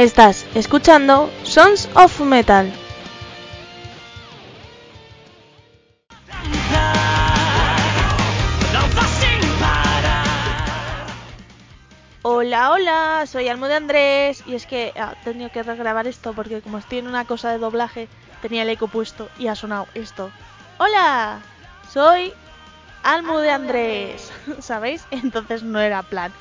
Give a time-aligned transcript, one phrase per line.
[0.00, 2.72] Estás escuchando Sons of Metal.
[12.22, 16.62] Hola, hola, soy Almo de Andrés y es que he tenido que regrabar esto porque
[16.62, 18.08] como estoy en una cosa de doblaje
[18.40, 20.30] tenía el eco puesto y ha sonado esto.
[20.78, 21.40] Hola,
[21.92, 22.32] soy
[23.02, 25.04] Almo de Andrés, ¿sabéis?
[25.10, 26.32] Entonces no era plan.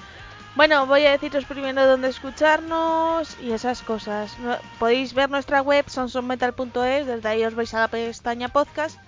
[0.56, 4.36] Bueno, voy a deciros primero dónde escucharnos y esas cosas.
[4.78, 9.00] Podéis ver nuestra web sonsonmetal.es, desde ahí os vais a la pestaña podcast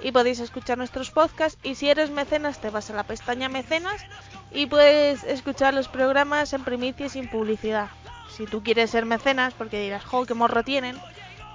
[0.00, 1.58] y podéis escuchar nuestros podcasts.
[1.62, 4.04] Y si eres mecenas, te vas a la pestaña mecenas
[4.52, 7.88] y puedes escuchar los programas en primicia y sin publicidad.
[8.36, 11.00] Si tú quieres ser mecenas, porque dirás, jo, qué morro tienen,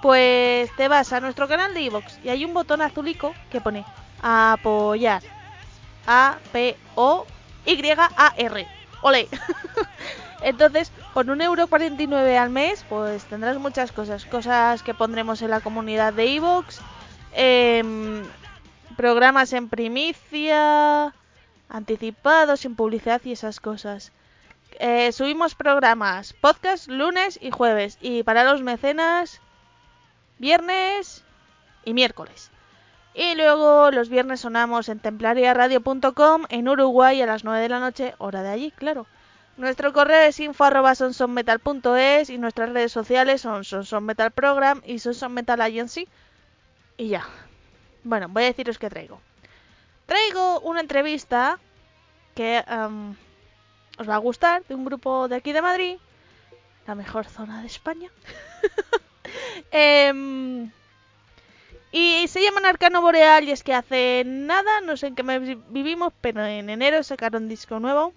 [0.02, 3.84] pues te vas a nuestro canal de iVoox y hay un botón azulico que pone
[4.20, 5.22] apoyar.
[6.06, 6.74] A-P-O-Y-A-R.
[9.04, 9.28] ¡Ole!
[10.40, 14.24] Entonces, con un euro 49 al mes, pues tendrás muchas cosas.
[14.24, 16.80] Cosas que pondremos en la comunidad de Evox,
[17.34, 18.24] em,
[18.96, 21.12] programas en primicia,
[21.68, 24.10] anticipados, sin publicidad y esas cosas.
[24.80, 27.98] Eh, subimos programas, podcast lunes y jueves.
[28.00, 29.42] Y para los mecenas,
[30.38, 31.24] viernes
[31.84, 32.50] y miércoles.
[33.14, 38.14] Y luego los viernes sonamos en templariaradio.com en Uruguay a las 9 de la noche,
[38.18, 39.06] hora de allí, claro.
[39.56, 46.08] Nuestro correo es info.sonsonmetal.es y nuestras redes sociales son sonsonmetalprogram y sonsonmetal agency.
[46.96, 47.24] Y ya.
[48.02, 49.20] Bueno, voy a deciros qué traigo.
[50.06, 51.60] Traigo una entrevista
[52.34, 52.64] que
[53.96, 55.98] os va a gustar de un grupo de aquí de Madrid,
[56.88, 58.10] la mejor zona de España.
[59.70, 60.68] eh,
[61.96, 65.56] y se llaman Arcano Boreal y es que hace nada, no sé en qué mes
[65.68, 68.12] vivimos, pero en enero sacaron disco nuevo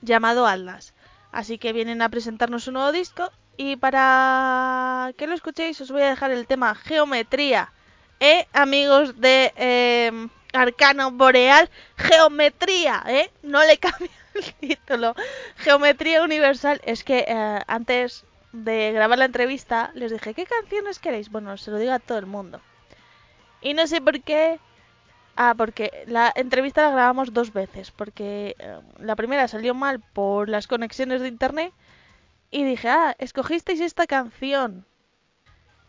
[0.00, 0.92] llamado Atlas.
[1.30, 6.02] Así que vienen a presentarnos un nuevo disco y para que lo escuchéis os voy
[6.02, 7.72] a dejar el tema Geometría.
[8.18, 11.70] ¿Eh, amigos de em, Arcano Boreal?
[11.96, 13.30] Geometría, ¿eh?
[13.44, 15.14] No le cambio el título.
[15.54, 16.80] Geometría Universal.
[16.84, 21.30] Es que eh, antes de grabar la entrevista les dije, ¿qué canciones queréis?
[21.30, 22.60] Bueno, se lo digo a todo el mundo.
[23.62, 24.58] Y no sé por qué.
[25.36, 27.90] Ah, porque la entrevista la grabamos dos veces.
[27.90, 31.72] Porque eh, la primera salió mal por las conexiones de internet.
[32.50, 34.84] Y dije, ah, escogisteis esta canción.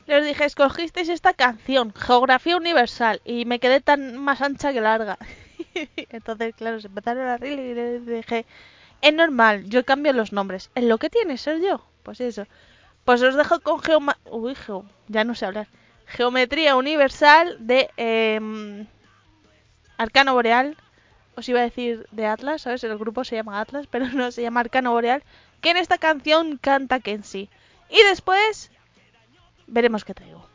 [0.05, 3.21] Les dije, escogisteis esta canción, Geografía Universal.
[3.25, 5.17] Y me quedé tan más ancha que larga.
[6.09, 8.45] Entonces, claro, se empezaron a reír y les dije,
[9.01, 10.71] es normal, yo cambio los nombres.
[10.75, 11.85] ¿En lo que tiene ser yo?
[12.03, 12.47] Pues eso.
[13.05, 14.17] Pues os dejo con Geoma...
[14.29, 15.67] Uy, Geo, ya no sé hablar.
[16.15, 18.85] Geometría Universal de em,
[19.97, 20.77] Arcano Boreal.
[21.35, 22.83] Os iba a decir de Atlas, ¿sabes?
[22.83, 25.23] El grupo se llama Atlas, pero no se llama Arcano Boreal.
[25.61, 27.49] Que en esta canción canta Kenshi.
[27.89, 28.71] Y después
[29.65, 30.52] veremos qué traigo.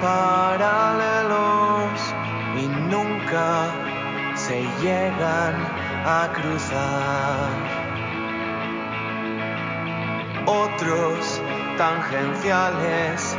[0.00, 2.00] Paralelos
[2.56, 3.52] y nunca
[4.34, 5.54] se llegan
[6.06, 7.50] a cruzar.
[10.46, 11.42] Otros
[11.76, 13.36] tangenciales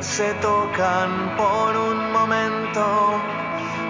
[0.00, 3.20] se tocan por un momento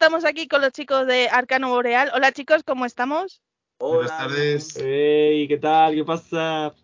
[0.04, 2.10] Estamos aquí con los chicos de Arcano Boreal.
[2.14, 3.40] Hola chicos, ¿cómo estamos?
[3.78, 4.76] Buenas tardes.
[4.76, 5.94] Hey, ¿qué tal?
[5.94, 6.74] ¿Qué pasa?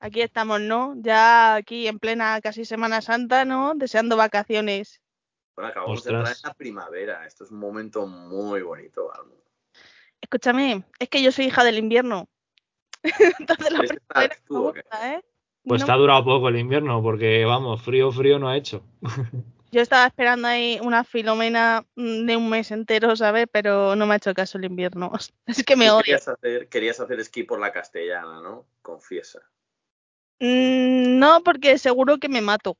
[0.00, 0.92] Aquí estamos, ¿no?
[0.98, 3.72] Ya aquí en plena casi Semana Santa, ¿no?
[3.74, 5.00] Deseando vacaciones.
[5.54, 7.26] Bueno, acabamos de entrar en la primavera.
[7.26, 9.10] Esto es un momento muy bonito.
[10.20, 12.28] Escúchame, es que yo soy hija del invierno.
[13.40, 15.24] Entonces la ¿Quieres estar primavera tú me gusta, ¿eh?
[15.64, 18.84] Pues No, te ha durado poco el invierno, porque vamos, frío, frío no ha hecho.
[19.72, 23.46] Yo estaba esperando ahí una filomena mm, de un mes entero, ¿sabes?
[23.50, 25.12] Pero no me ha hecho caso el invierno.
[25.46, 26.02] Es que me Tú odia.
[26.02, 28.66] Querías hacer, querías hacer esquí por la castellana, ¿no?
[28.82, 29.40] Confiesa.
[30.40, 32.76] Mm, No, porque seguro que me mato,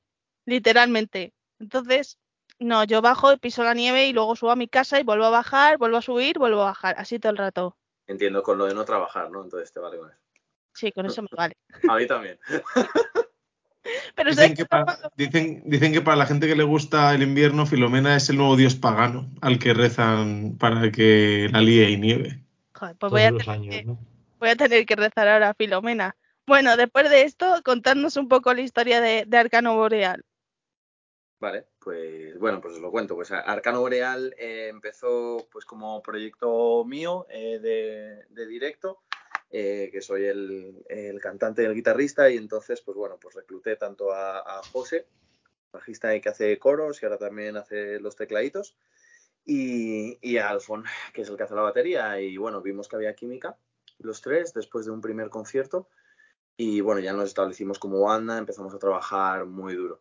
[0.47, 1.33] literalmente.
[1.59, 2.19] Entonces,
[2.59, 5.31] no, yo bajo piso la nieve y luego subo a mi casa y vuelvo a
[5.31, 7.77] bajar, vuelvo a subir, vuelvo a bajar, así todo el rato.
[8.07, 9.43] Entiendo con lo de no trabajar, ¿no?
[9.43, 10.21] Entonces te vale con eso.
[10.75, 11.57] Sí, con eso me vale.
[11.89, 12.39] A mí también.
[14.15, 17.23] Pero Dicen ¿sabes que, para, dicen, dicen que para la gente que le gusta el
[17.23, 21.97] invierno, Filomena es el nuevo dios pagano al que rezan para que la líe y
[21.97, 22.41] nieve.
[22.75, 23.99] Joder, pues Todos voy a, los tener años, que, ¿no?
[24.39, 26.17] voy a tener que rezar ahora a Filomena.
[26.47, 30.25] Bueno, después de esto, contadnos un poco la historia de, de Arcano Boreal.
[31.39, 33.15] Vale, pues bueno, pues os lo cuento.
[33.15, 39.03] Pues Arcano Boreal eh, empezó pues como proyecto mío eh, de, de directo,
[39.51, 43.77] eh, que soy el, el cantante y el guitarrista, y entonces, pues bueno, pues recluté
[43.77, 45.07] tanto a, a José,
[45.73, 48.77] bajista que hace coros y ahora también hace los tecladitos,
[49.45, 52.97] y, y a Alfon, que es el que hace la batería, y bueno, vimos que
[52.97, 53.59] había química,
[53.99, 55.89] los tres, después de un primer concierto,
[56.57, 60.01] y bueno, ya nos establecimos como banda, empezamos a trabajar muy duro.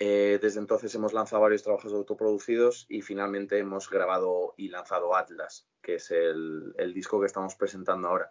[0.00, 5.66] Eh, desde entonces hemos lanzado varios trabajos autoproducidos y finalmente hemos grabado y lanzado Atlas,
[5.82, 8.30] que es el, el disco que estamos presentando ahora.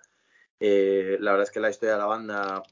[0.59, 2.63] Eh, la verdad es que la historia de la banda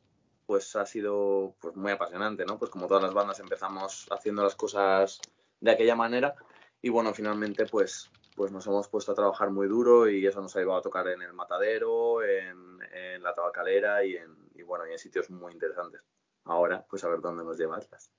[0.46, 2.58] pues ha sido pues, muy apasionante, ¿no?
[2.58, 5.20] Pues como todas las bandas empezamos haciendo las cosas
[5.60, 6.36] de aquella manera
[6.82, 10.56] y bueno, finalmente pues, pues nos hemos puesto a trabajar muy duro y eso nos
[10.56, 14.88] ha llevado a tocar en el Matadero, en, en la Tabacalera y, en, y bueno,
[14.88, 16.02] y en sitios muy interesantes.
[16.46, 18.12] Ahora, pues a ver dónde nos lleva Atlas.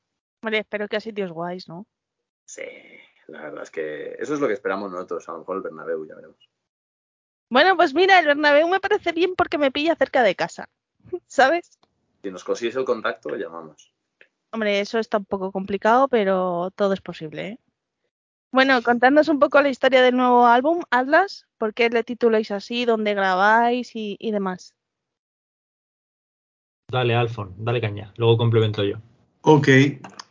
[0.43, 1.87] Hombre, espero que a sitios guays, ¿no?
[2.45, 2.67] Sí,
[3.29, 6.07] la verdad es que eso es lo que esperamos nosotros, a lo mejor el Bernabéu,
[6.07, 6.49] ya veremos.
[7.49, 10.69] Bueno, pues mira, el Bernabéu me parece bien porque me pilla cerca de casa,
[11.27, 11.79] ¿sabes?
[12.23, 13.93] Si nos consigues el contacto, lo llamamos.
[14.51, 17.59] Hombre, eso está un poco complicado, pero todo es posible, ¿eh?
[18.53, 22.85] Bueno, contadnos un poco la historia del nuevo álbum, Atlas, por qué le tituláis así,
[22.85, 24.75] dónde grabáis y, y demás.
[26.89, 28.13] Dale, Alfon, dale caña.
[28.17, 28.97] Luego complemento yo.
[29.43, 29.69] Ok,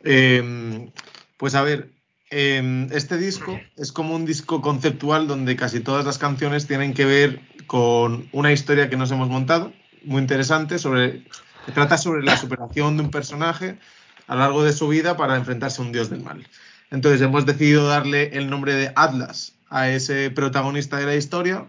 [0.02, 0.90] em,
[1.36, 1.90] pues a ver,
[2.36, 7.04] em, este disco es como un disco conceptual donde casi todas las canciones tienen que
[7.04, 9.72] ver con una historia que nos hemos montado,
[10.04, 11.24] muy interesante, sobre,
[11.64, 13.78] que trata sobre la superación de un personaje
[14.26, 16.46] a lo largo de su vida para enfrentarse a un dios del mal.
[16.90, 21.66] Entonces hemos decidido darle el nombre de Atlas a ese protagonista de la historia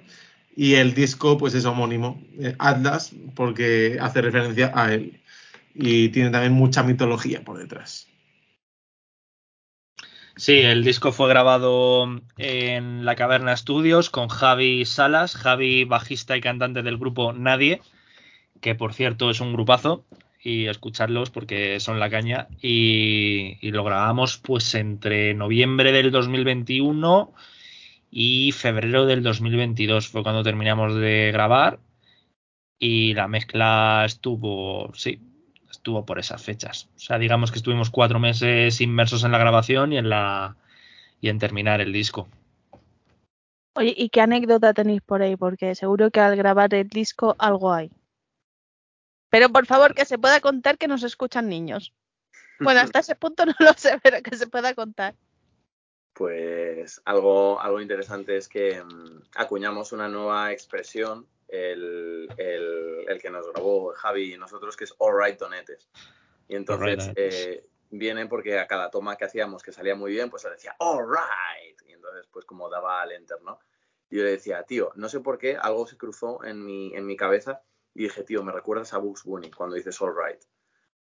[0.55, 5.21] y el disco pues es homónimo, eh, Atlas, porque hace referencia a él
[5.73, 8.07] y tiene también mucha mitología por detrás.
[10.37, 12.05] Sí, el disco fue grabado
[12.37, 17.81] en la Caverna Studios con Javi Salas, Javi bajista y cantante del grupo Nadie,
[18.61, 20.05] que por cierto es un grupazo
[20.43, 22.49] y escucharlos porque son la caña.
[22.61, 27.33] Y, y lo grabamos pues entre noviembre del 2021
[28.11, 31.79] y febrero del 2022 fue cuando terminamos de grabar
[32.77, 35.19] y la mezcla estuvo, sí,
[35.87, 36.89] estuvo por esas fechas.
[36.97, 40.57] O sea, digamos que estuvimos cuatro meses inmersos en la grabación y en la
[41.21, 42.27] y en terminar el disco.
[43.73, 45.37] Oye, ¿y qué anécdota tenéis por ahí?
[45.37, 47.89] Porque seguro que al grabar el disco algo hay.
[49.29, 51.93] Pero por favor, que se pueda contar que nos escuchan niños.
[52.59, 55.15] Bueno, hasta ese punto no lo sé, pero que se pueda contar.
[56.11, 63.29] Pues algo, algo interesante es que mm, acuñamos una nueva expresión, el, el- el que
[63.29, 65.89] nos grabó Javi y nosotros, que es Alright Donetes.
[66.47, 70.43] Y entonces eh, viene porque a cada toma que hacíamos que salía muy bien, pues
[70.43, 71.81] le decía Alright.
[71.87, 73.59] Y entonces, pues como daba al enter, ¿no?
[74.09, 77.05] Y yo le decía, tío, no sé por qué algo se cruzó en mi, en
[77.05, 77.61] mi cabeza
[77.93, 80.41] y dije, tío, me recuerdas a Bugs Bunny cuando dices Alright.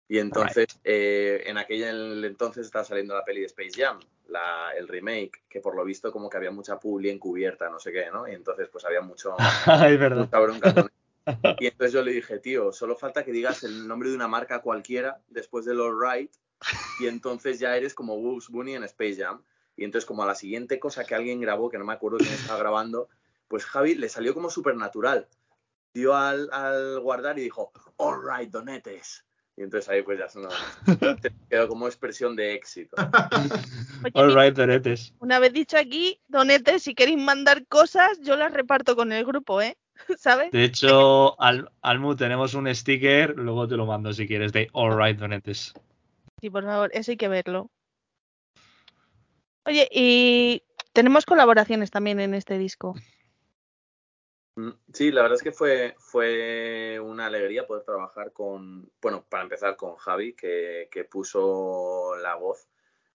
[0.07, 4.87] Y entonces, eh, en aquel entonces estaba saliendo la peli de Space Jam, la, el
[4.87, 8.27] remake, que por lo visto como que había mucha publi encubierta, no sé qué, ¿no?
[8.27, 9.35] Y entonces pues había mucho,
[9.87, 10.29] es verdad.
[10.53, 10.87] mucha
[11.59, 14.61] Y entonces yo le dije, tío, solo falta que digas el nombre de una marca
[14.61, 16.31] cualquiera después del All Right
[16.99, 19.43] y entonces ya eres como Bugs Bunny en Space Jam.
[19.75, 22.33] Y entonces como a la siguiente cosa que alguien grabó, que no me acuerdo quién
[22.33, 23.09] estaba grabando,
[23.47, 25.27] pues Javi le salió como súper natural.
[25.93, 29.25] Dio al, al guardar y dijo, All Right, Donetes.
[29.57, 30.53] Y entonces ahí pues ya nos
[31.49, 32.95] quedó como expresión de éxito.
[34.03, 35.13] Oye, All right, Donetes.
[35.19, 39.61] una vez dicho aquí, Donete, si queréis mandar cosas, yo las reparto con el grupo,
[39.61, 39.77] ¿eh?
[40.17, 40.51] ¿Sabes?
[40.51, 44.97] De hecho, al, Almu, tenemos un sticker, luego te lo mando si quieres, de All
[44.97, 45.73] right, Donetes.
[46.41, 47.71] Sí, por favor, eso hay que verlo.
[49.65, 52.93] Oye, y tenemos colaboraciones también en este disco.
[54.55, 59.43] Mm, Sí, la verdad es que fue, fue una alegría poder trabajar con, bueno, para
[59.43, 62.69] empezar con Javi, que, que puso la voz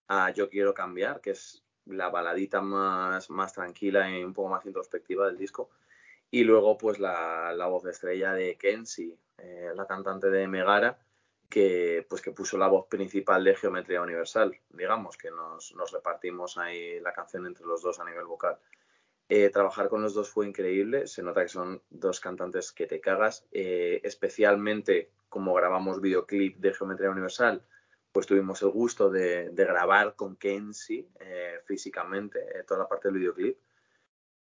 [0.07, 4.65] a Yo Quiero Cambiar, que es la baladita más, más tranquila y un poco más
[4.65, 5.69] introspectiva del disco.
[6.29, 10.99] Y luego, pues, la, la voz de estrella de Kenzie, eh, la cantante de Megara,
[11.49, 14.57] que, pues, que puso la voz principal de Geometría Universal.
[14.69, 18.59] Digamos que nos, nos repartimos ahí la canción entre los dos a nivel vocal.
[19.33, 21.07] Eh, trabajar con los dos fue increíble.
[21.07, 23.45] Se nota que son dos cantantes que te cagas.
[23.53, 27.63] Eh, especialmente como grabamos videoclip de Geometría Universal,
[28.11, 33.19] pues tuvimos el gusto de, grabar con Kenzie eh, físicamente eh, toda la parte del
[33.19, 33.57] videoclip.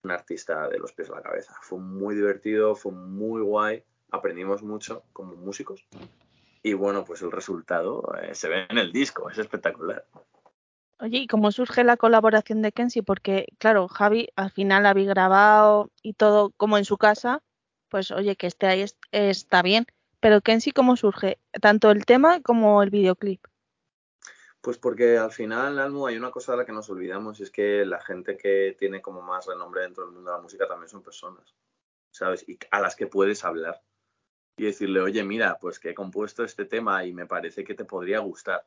[0.02, 1.54] Un artista de los pies a la cabeza.
[1.62, 3.84] Fue muy divertido, fue muy guay.
[4.10, 5.86] Aprendimos mucho como músicos.
[6.64, 10.04] Y bueno, pues el resultado se ve en el disco, es espectacular.
[11.02, 13.02] Oye, ¿y cómo surge la colaboración de Kenzie?
[13.02, 17.42] Porque, claro, Javi al final había grabado y todo como en su casa,
[17.88, 19.86] pues oye, que esté ahí es- está bien.
[20.20, 21.38] Pero Kenzie, ¿cómo surge?
[21.62, 23.42] Tanto el tema como el videoclip.
[24.60, 27.50] Pues porque al final, Almu, hay una cosa de la que nos olvidamos y es
[27.50, 30.90] que la gente que tiene como más renombre dentro del mundo de la música también
[30.90, 31.56] son personas,
[32.10, 32.46] ¿sabes?
[32.46, 33.82] Y a las que puedes hablar
[34.58, 37.86] y decirle, oye, mira, pues que he compuesto este tema y me parece que te
[37.86, 38.66] podría gustar.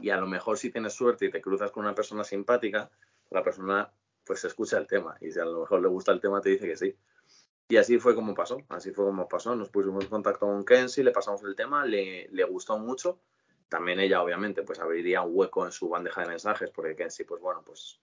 [0.00, 2.90] Y a lo mejor si tienes suerte y te cruzas con una persona simpática,
[3.30, 3.92] la persona
[4.24, 6.66] pues escucha el tema y si a lo mejor le gusta el tema te dice
[6.66, 6.96] que sí.
[7.68, 9.54] Y así fue como pasó, así fue como pasó.
[9.56, 13.20] Nos pusimos en contacto con Kenzie, le pasamos el tema, le, le gustó mucho
[13.72, 17.40] también ella obviamente pues abriría un hueco en su bandeja de mensajes porque Kenzie pues
[17.40, 17.98] bueno pues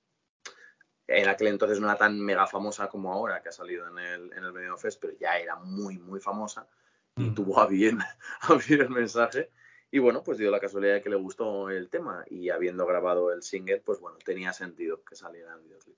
[1.06, 4.34] en aquel entonces no era tan mega famosa como ahora que ha salido en el,
[4.34, 6.68] en el Benidorm Fest pero ya era muy muy famosa
[7.16, 7.36] y Mm.
[7.36, 8.00] tuvo a bien
[8.42, 9.52] abrir el mensaje
[9.92, 13.32] y bueno pues dio la casualidad de que le gustó el tema y habiendo grabado
[13.34, 15.98] el single pues bueno tenía sentido que saliera el videoclip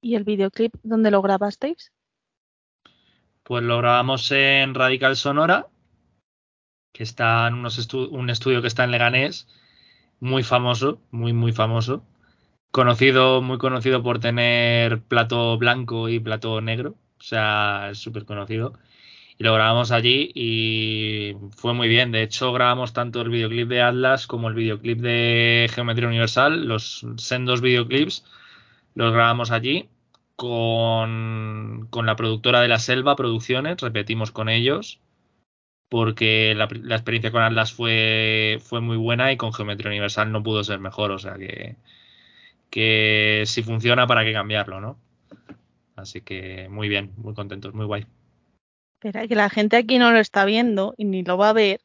[0.00, 1.92] ¿Y el videoclip dónde lo grabasteis?
[3.44, 5.68] Pues lo grabamos en Radical Sonora,
[6.92, 9.48] que está en unos estu- un estudio que está en Leganés,
[10.20, 12.04] muy famoso, muy, muy famoso.
[12.72, 16.96] Conocido, muy conocido por tener plato blanco y plato negro.
[17.20, 18.74] O sea, es súper conocido.
[19.38, 22.10] Y lo grabamos allí y fue muy bien.
[22.10, 26.66] De hecho, grabamos tanto el videoclip de Atlas como el videoclip de Geometría Universal.
[26.66, 28.24] Los sendos videoclips
[28.94, 29.90] los grabamos allí
[30.36, 33.80] con, con la productora de La Selva Producciones.
[33.80, 35.00] Repetimos con ellos
[35.88, 40.42] porque la, la experiencia con Atlas fue, fue muy buena y con Geometría Universal no
[40.42, 41.10] pudo ser mejor.
[41.12, 41.76] O sea que,
[42.70, 44.98] que si funciona, ¿para qué cambiarlo, no?
[45.96, 48.06] Así que muy bien, muy contentos, muy guay.
[49.06, 51.80] Espera, que la gente aquí no lo está viendo y ni lo va a ver.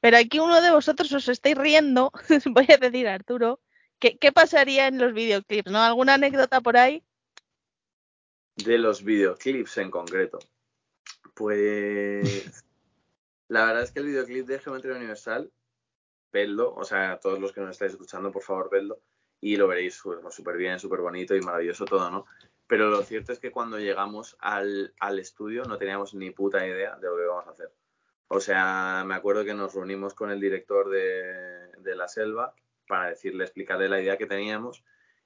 [0.00, 2.12] Pero aquí uno de vosotros os estáis riendo.
[2.46, 3.60] Voy a decir a Arturo.
[3.98, 5.70] ¿Qué, qué pasaría en los videoclips?
[5.70, 5.82] ¿No?
[5.82, 7.02] ¿Alguna anécdota por ahí?
[8.64, 10.38] de los videoclips en concreto
[11.34, 12.64] pues
[13.48, 15.50] la verdad es que el videoclip de Geometría Universal
[16.32, 19.00] vedlo, o sea, todos los que nos estáis escuchando, por favor, vedlo
[19.40, 22.26] y lo veréis súper bien, súper bonito y maravilloso todo, ¿no?
[22.70, 27.08] Pero lo cierto es que cuando llegamos al, estudio no teníamos ni puta idea de
[27.08, 27.74] lo que íbamos a hacer.
[28.28, 32.54] O sea, me acuerdo que nos reunimos con el director de, de La Selva
[32.86, 34.84] para decirle, explicarle la idea que teníamos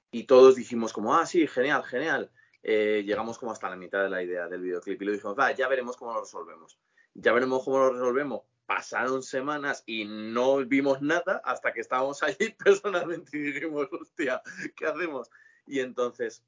[0.09, 2.31] y todos dijimos como, ah, sí, genial, genial.
[2.63, 5.51] Eh, llegamos como hasta la mitad de la idea del videoclip y lo dijimos, va,
[5.51, 6.79] ya veremos cómo lo resolvemos.
[7.13, 8.41] Ya veremos cómo lo resolvemos.
[8.65, 14.41] Pasaron semanas y no vimos nada hasta que estábamos allí personalmente y dijimos, hostia,
[14.75, 15.29] ¿qué hacemos?
[15.67, 16.43] Y entonces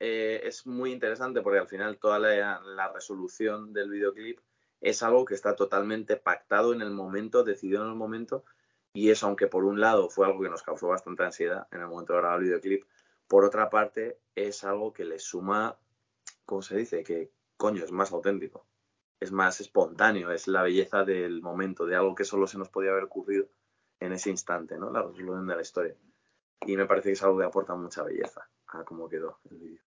[0.00, 4.40] eh, es muy interesante porque al final toda la, la, resolución del videoclip
[4.80, 8.44] es algo que está totalmente pactado en el momento, decidido en el momento.
[8.92, 11.88] Y eso, aunque por un lado fue algo que nos causó bastante ansiedad en el
[11.88, 12.84] momento de grabar el videoclip,
[13.26, 15.78] por otra parte es algo que le suma,
[16.44, 17.02] ¿cómo se dice?
[17.02, 18.66] Que coño, es más auténtico
[19.20, 22.90] es más espontáneo, es la belleza del momento, de algo que solo se nos podía
[22.90, 23.48] haber ocurrido
[24.00, 24.90] en ese instante, ¿no?
[24.90, 25.96] La resolución de la historia.
[26.66, 29.87] Y me parece que es algo que aporta mucha belleza a cómo quedó el vídeo.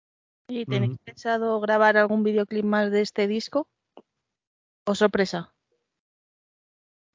[0.51, 3.69] ¿Y tenéis pensado grabar algún videoclip más de este disco?
[4.87, 5.53] ¿O sorpresa?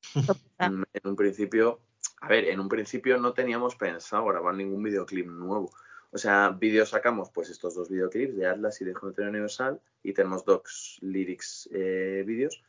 [0.25, 0.45] sorpresa?
[0.59, 1.81] En, un principio,
[2.21, 5.71] a ver, en un principio no teníamos pensado grabar ningún videoclip nuevo.
[6.11, 10.13] O sea, vídeos sacamos pues estos dos videoclips de Atlas y de Geometría Universal y
[10.13, 12.63] tenemos dos lyrics eh, vídeos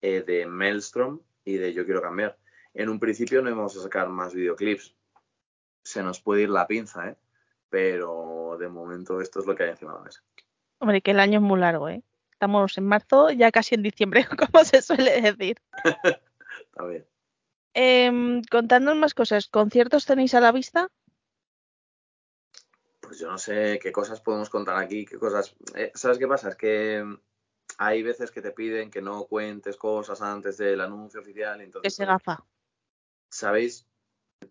[0.00, 2.38] eh, de Maelstrom y de Yo Quiero Cambiar.
[2.72, 4.96] En un principio no íbamos a sacar más videoclips.
[5.82, 7.16] Se nos puede ir la pinza, ¿eh?
[7.76, 10.22] Pero de momento esto es lo que hay encima de la mesa.
[10.78, 12.02] Hombre, que el año es muy largo, ¿eh?
[12.32, 15.60] Estamos en marzo, ya casi en diciembre, como se suele decir.
[15.84, 17.06] Está bien.
[17.74, 19.48] Eh, contadnos más cosas.
[19.48, 20.90] ¿Conciertos tenéis a la vista?
[23.00, 25.54] Pues yo no sé qué cosas podemos contar aquí, qué cosas...
[25.74, 26.48] Eh, ¿Sabes qué pasa?
[26.48, 27.04] Es que
[27.76, 31.60] hay veces que te piden que no cuentes cosas antes del anuncio oficial.
[31.60, 32.42] Entonces, Que se gafa.
[33.28, 33.86] ¿Sabéis?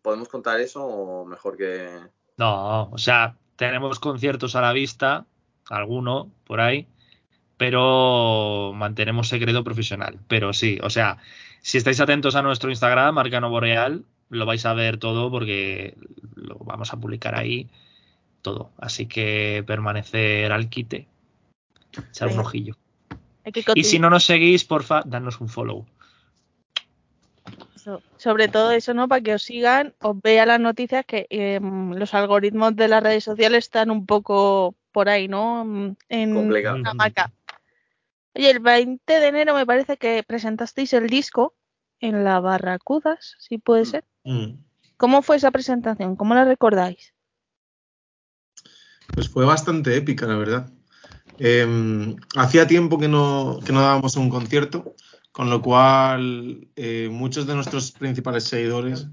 [0.03, 2.13] ¿Podemos contar eso o mejor que...?
[2.37, 5.25] No, o sea, tenemos conciertos a la vista,
[5.69, 6.87] alguno por ahí,
[7.57, 10.19] pero mantenemos secreto profesional.
[10.27, 11.17] Pero sí, o sea,
[11.61, 15.95] si estáis atentos a nuestro Instagram, Arcano Boreal, lo vais a ver todo porque
[16.35, 17.69] lo vamos a publicar ahí
[18.41, 18.71] todo.
[18.77, 21.07] Así que permanecer al quite,
[22.09, 22.75] echar un ojillo.
[23.75, 25.85] Y si no nos seguís, porfa, danos un follow.
[27.85, 29.07] So- Sobre todo eso, ¿no?
[29.07, 33.23] Para que os sigan, os vean las noticias que em, los algoritmos de las redes
[33.23, 35.63] sociales están un poco por ahí, ¿no?
[35.63, 36.77] Mm, En Complicado.
[36.79, 37.31] la maca.
[38.33, 41.53] Oye, el 20 de enero me parece que presentasteis el disco
[41.99, 43.85] en la Barracudas, si puede Mm.
[43.85, 44.03] ser.
[44.23, 44.47] Mm.
[44.97, 46.15] ¿Cómo fue esa presentación?
[46.15, 47.13] ¿Cómo la recordáis?
[49.13, 50.69] Pues fue bastante épica, la verdad.
[51.37, 54.95] Eh, hacía tiempo que no, que no dábamos un concierto,
[55.35, 59.07] con lo cual eh, muchos de nuestros principales seguidores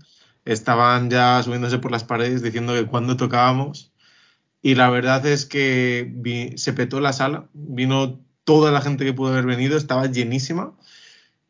[0.44, 3.90] estaban ya subiéndose por las paredes diciendo que cuando tocábamos.
[4.62, 6.14] Y la verdad es que
[6.54, 10.74] se petó la sala, vino toda la gente que pudo haber venido, estaba llenísima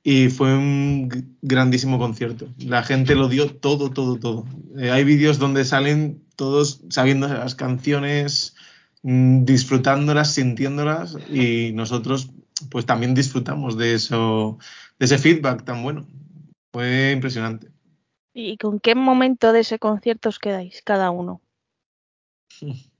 [0.02, 2.48] y fue un grandísimo concierto.
[2.56, 4.46] La gente lo dio todo, todo, todo.
[4.78, 8.56] Eh, hay vídeos donde salen todos sabiendo las canciones,
[9.02, 12.30] mm, disfrutándolas, sintiéndolas y nosotros
[12.70, 14.58] pues también disfrutamos de eso,
[14.98, 16.06] de ese feedback tan bueno.
[16.72, 17.70] Fue impresionante.
[18.34, 21.40] ¿Y con qué momento de ese concierto os quedáis cada uno?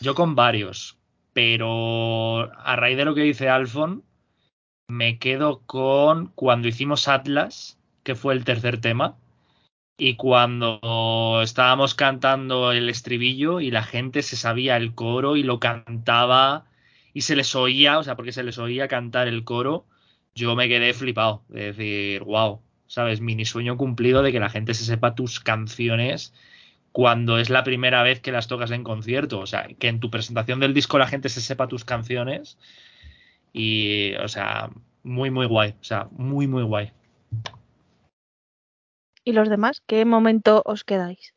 [0.00, 0.98] Yo con varios,
[1.32, 4.04] pero a raíz de lo que dice Alfon,
[4.88, 9.16] me quedo con cuando hicimos Atlas, que fue el tercer tema,
[9.98, 15.58] y cuando estábamos cantando el estribillo y la gente se sabía el coro y lo
[15.58, 16.66] cantaba
[17.16, 19.86] y se les oía, o sea, porque se les oía cantar el coro,
[20.34, 23.22] yo me quedé flipado, de decir, wow, ¿sabes?
[23.22, 26.34] Mini sueño cumplido de que la gente se sepa tus canciones
[26.92, 29.38] cuando es la primera vez que las tocas en concierto.
[29.38, 32.58] O sea, que en tu presentación del disco la gente se sepa tus canciones.
[33.50, 34.68] Y, o sea,
[35.02, 35.70] muy, muy guay.
[35.80, 36.92] O sea, muy, muy guay.
[39.24, 39.80] ¿Y los demás?
[39.86, 41.35] ¿Qué momento os quedáis?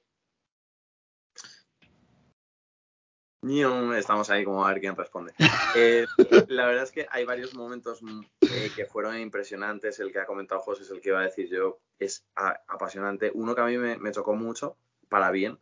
[3.97, 5.33] Estamos ahí como a ver quién responde.
[5.75, 6.07] Eh,
[6.47, 9.99] la verdad es que hay varios momentos mm, eh, que fueron impresionantes.
[9.99, 11.79] El que ha comentado José es el que iba a decir yo.
[11.99, 13.31] Es a- apasionante.
[13.33, 14.77] Uno que a mí me, me tocó mucho,
[15.09, 15.59] para bien,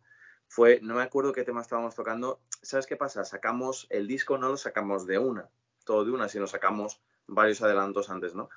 [0.48, 2.40] fue, no me acuerdo qué tema estábamos tocando.
[2.62, 3.26] ¿Sabes qué pasa?
[3.26, 5.50] Sacamos el disco, no lo sacamos de una,
[5.84, 8.50] todo de una, sino sacamos varios adelantos antes, ¿no?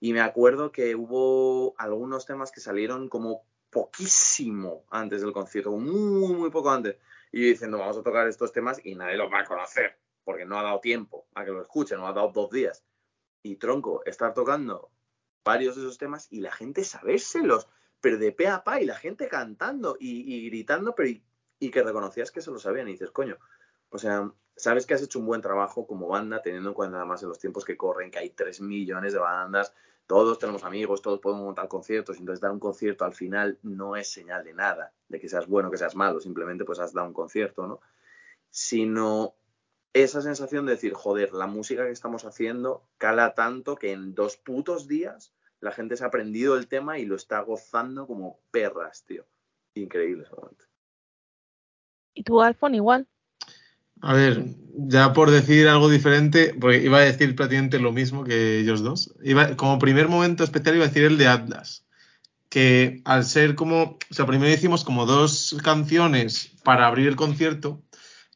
[0.00, 6.34] Y me acuerdo que hubo algunos temas que salieron como poquísimo antes del concierto, muy,
[6.34, 6.96] muy poco antes.
[7.36, 10.58] Y diciendo, vamos a tocar estos temas y nadie los va a conocer, porque no
[10.58, 12.82] ha dado tiempo a que lo escuchen, no ha dado dos días.
[13.42, 14.90] Y tronco, estar tocando
[15.44, 17.68] varios de esos temas y la gente sabérselos,
[18.00, 21.10] pero de pe a pa, y la gente cantando y, y gritando, pero
[21.58, 23.36] y, que reconocías que se lo sabían y dices, coño,
[23.90, 27.22] o sea, sabes que has hecho un buen trabajo como banda, teniendo en cuenta además
[27.22, 29.74] en los tiempos que corren, que hay 3 millones de bandas,
[30.06, 34.10] todos tenemos amigos, todos podemos montar conciertos, entonces dar un concierto al final no es
[34.10, 37.14] señal de nada, de que seas bueno, que seas malo, simplemente pues has dado un
[37.14, 37.80] concierto, ¿no?
[38.50, 39.34] Sino
[39.92, 44.36] esa sensación de decir, joder, la música que estamos haciendo cala tanto que en dos
[44.36, 49.04] putos días la gente se ha aprendido el tema y lo está gozando como perras,
[49.04, 49.26] tío.
[49.74, 50.64] Increíble ese momento.
[52.14, 53.08] ¿Y tú, Alfon, igual?
[54.02, 54.44] A ver,
[54.76, 59.14] ya por decir algo diferente, porque iba a decir prácticamente lo mismo que ellos dos.
[59.22, 61.86] Iba, como primer momento especial iba a decir el de Atlas,
[62.48, 67.82] que al ser como, o sea, primero hicimos como dos canciones para abrir el concierto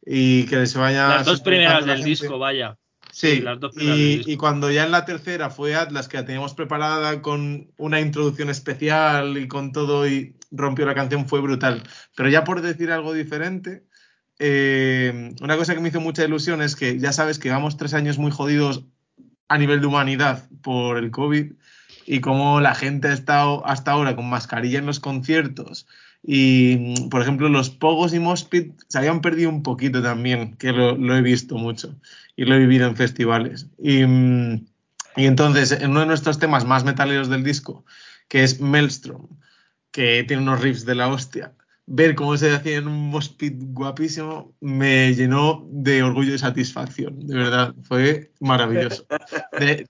[0.04, 1.08] y que se vaya...
[1.08, 2.10] Las dos primeras la del gente.
[2.10, 2.76] disco, vaya.
[3.12, 4.30] Sí, Sí, las dos primeras del y, disco.
[4.30, 8.48] y cuando ya en la tercera fue Atlas, que la teníamos preparada con una introducción
[8.50, 11.82] especial y con todo y rompió la canción, fue brutal.
[12.16, 13.84] Pero ya por decir algo diferente,
[14.42, 17.92] eh, una cosa que me hizo mucha ilusión es que ya sabes que llevamos tres
[17.92, 18.84] años muy jodidos
[19.48, 21.52] a nivel de humanidad por el COVID
[22.06, 25.86] y cómo la gente ha estado hasta ahora con mascarilla en los conciertos.
[26.22, 31.16] Y, por ejemplo, los Pogos y Mospit se habían perdido un poquito también, que lo,
[31.16, 31.94] he visto mucho
[32.34, 33.68] y lo he vivido en festivales.
[33.78, 37.84] Y, y entonces, en uno de nuestros temas más metaleros del disco,
[38.28, 39.28] que es Maelstrom,
[39.90, 41.52] que tiene unos riffs de la hostia,
[41.92, 47.36] ver cómo se hacía en un mospit guapísimo me llenó de orgullo y satisfacción, de
[47.36, 49.04] verdad, fue maravilloso.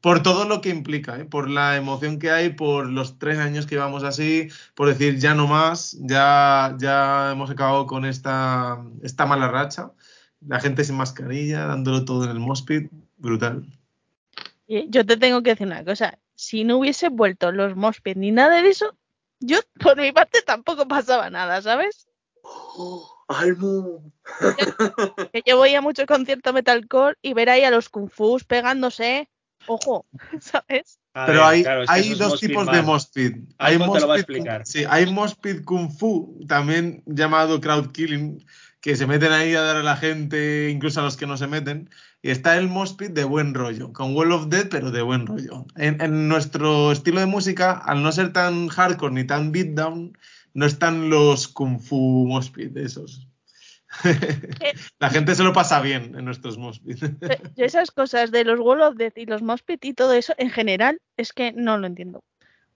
[0.01, 1.27] Por todo lo que implica, ¿eh?
[1.27, 5.35] por la emoción que hay, por los tres años que llevamos así, por decir ya
[5.35, 9.93] no más, ya, ya hemos acabado con esta, esta mala racha,
[10.41, 13.67] la gente sin mascarilla, dándolo todo en el mospit, brutal.
[14.67, 16.19] Yo te tengo que decir una cosa.
[16.35, 18.97] Si no hubiese vuelto los Mospit ni nada de eso,
[19.41, 22.09] yo por mi parte tampoco pasaba nada, ¿sabes?
[22.43, 24.13] ¡Oh, ¡Almu!
[25.33, 29.29] Que yo voy a muchos conciertos metalcore y ver ahí a los kung fus pegándose.
[29.67, 30.07] Ojo,
[30.41, 31.01] ¿sabes?
[31.13, 33.37] A Pero ver, hay, claro, es que hay dos tipos de Mospit.
[33.59, 34.67] Hay explicar.
[34.67, 38.45] Sí, hay Mospit Kung Fu, también llamado crowd killing,
[38.81, 41.49] que se meten ahí a dar a la gente, incluso a los que no se
[41.49, 41.91] meten.
[42.23, 45.67] Y está el Mospit de buen rollo, con Wall of Death, pero de buen rollo.
[45.77, 50.13] En, en nuestro estilo de música, al no ser tan hardcore ni tan beatdown,
[50.53, 53.27] no están los Kung Fu Mospit esos.
[55.01, 57.03] la gente se lo pasa bien en nuestros Mospit.
[57.57, 60.51] Yo esas cosas de los Wall of Death y los Mospit y todo eso, en
[60.51, 62.23] general, es que no lo entiendo.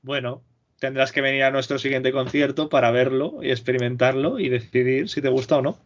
[0.02, 0.42] Bueno,
[0.78, 5.28] tendrás que venir a nuestro siguiente concierto para verlo y experimentarlo y decidir si te
[5.28, 5.78] gusta o no.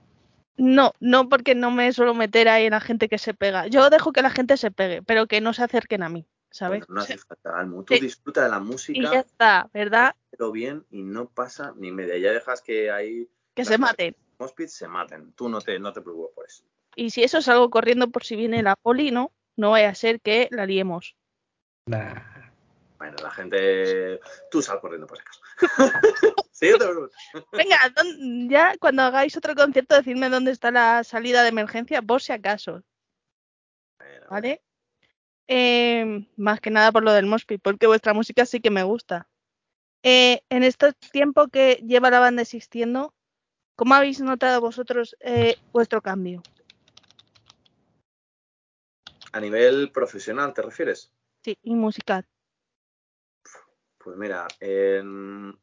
[0.59, 3.69] No, no porque no me suelo meter ahí en la gente que se pega.
[3.69, 6.81] Yo dejo que la gente se pegue, pero que no se acerquen a mí, ¿sabes?
[6.81, 7.85] Bueno, no hace falta, Almu.
[7.85, 8.01] Tú Sí.
[8.01, 10.17] disfruta de la Y ya música, está, ¿verdad?
[10.31, 12.19] pero bien y no pasa ni media.
[12.19, 14.17] Ya dejas que ahí Que se maten.
[14.39, 15.33] los pits se maten.
[15.33, 16.65] Tú no te, no te preocupes por eso.
[16.97, 19.33] Y si eso salgo corriendo por si viene la poli, ¿no?
[19.57, 21.15] No vaya a ser que la liemos.
[21.87, 22.21] Nah.
[22.99, 24.21] Bueno, la gente.
[24.51, 25.41] Tú sal corriendo por si acaso.
[26.79, 27.17] preocupes.
[27.53, 32.21] Venga, ¿dón- ya cuando hagáis otro concierto, decidme dónde está la salida de emergencia, por
[32.21, 32.83] si acaso,
[33.99, 34.63] Bueno, ¿vale?
[35.47, 39.29] Eh, más que nada por lo del Mospi, porque vuestra música sí que me gusta.
[40.03, 43.15] Eh, en este tiempo que lleva la banda existiendo,
[43.77, 46.43] ¿cómo habéis notado vosotros eh, vuestro cambio?
[49.33, 51.13] A nivel profesional, ¿te refieres?
[51.45, 52.27] Sí, y musical.
[54.09, 55.55] Pues mira, en-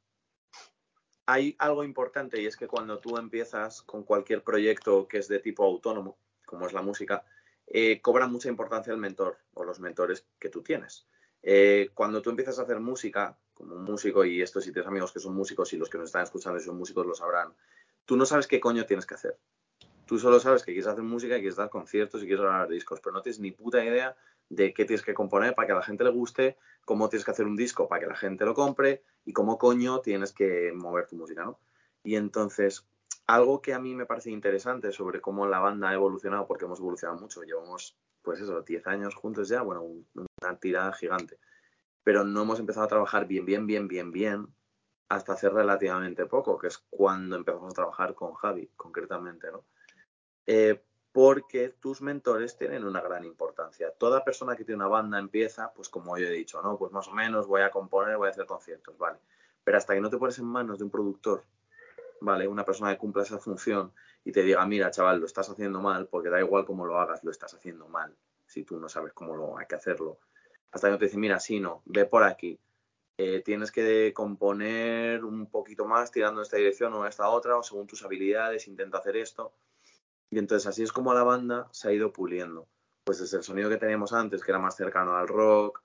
[1.26, 5.40] hay algo importante y es que cuando tú empiezas con cualquier proyecto que es de
[5.40, 7.26] tipo autónomo, como es la música,
[7.66, 11.08] eh, cobra mucha importancia el mentor o los mentores que tú tienes.
[11.42, 15.12] Eh, cuando tú empiezas a hacer música, como un músico, y estos si tienes amigos
[15.12, 17.52] que son músicos y los que nos están escuchando y son músicos lo sabrán,
[18.06, 19.40] tú no sabes qué coño tienes que hacer.
[20.06, 23.00] Tú solo sabes que quieres hacer música y quieres dar conciertos y quieres grabar discos,
[23.02, 24.16] pero no tienes ni puta idea
[24.50, 27.32] de qué tienes que componer para que a la gente le guste, cómo tienes que
[27.32, 31.08] hacer un disco para que la gente lo compre y cómo coño tienes que mover
[31.08, 31.60] tu música, ¿no?
[32.04, 32.88] Y entonces,
[33.28, 36.80] algo que a mí me parece interesante sobre cómo la banda ha evolucionado, porque hemos
[36.80, 40.08] evolucionado mucho, llevamos, pues eso, 10 años juntos ya, bueno, un-
[40.42, 41.40] una tirada gigante,
[42.04, 44.48] pero no hemos empezado a trabajar bien, bien, bien, bien, bien
[45.10, 49.66] hasta hace relativamente poco, que es cuando empezamos a trabajar con Javi, concretamente, ¿no?
[50.48, 50.84] Eh,
[51.16, 53.90] porque tus mentores tienen una gran importancia.
[53.90, 56.78] Toda persona que tiene una banda empieza, pues como yo he dicho, ¿no?
[56.78, 59.18] Pues más o menos voy a componer, voy a hacer conciertos, ¿vale?
[59.64, 61.46] Pero hasta que no te pones en manos de un productor,
[62.20, 62.50] ¿vale?
[62.50, 63.94] Una persona que cumpla esa función
[64.26, 67.24] y te diga, mira, chaval, lo estás haciendo mal, porque da igual cómo lo hagas,
[67.24, 68.14] lo estás haciendo mal,
[68.46, 70.20] si tú no sabes cómo lo hay que hacerlo.
[70.72, 72.60] Hasta que no te dice, mira, sí, no, ve por aquí.
[73.18, 77.56] Eh, tienes que componer un poquito más tirando en esta dirección o en esta otra,
[77.56, 79.54] o según tus habilidades, intenta hacer esto.
[80.36, 82.68] Y entonces así es como la banda se ha ido puliendo.
[83.06, 85.82] Pues desde el sonido que teníamos antes, que era más cercano al rock,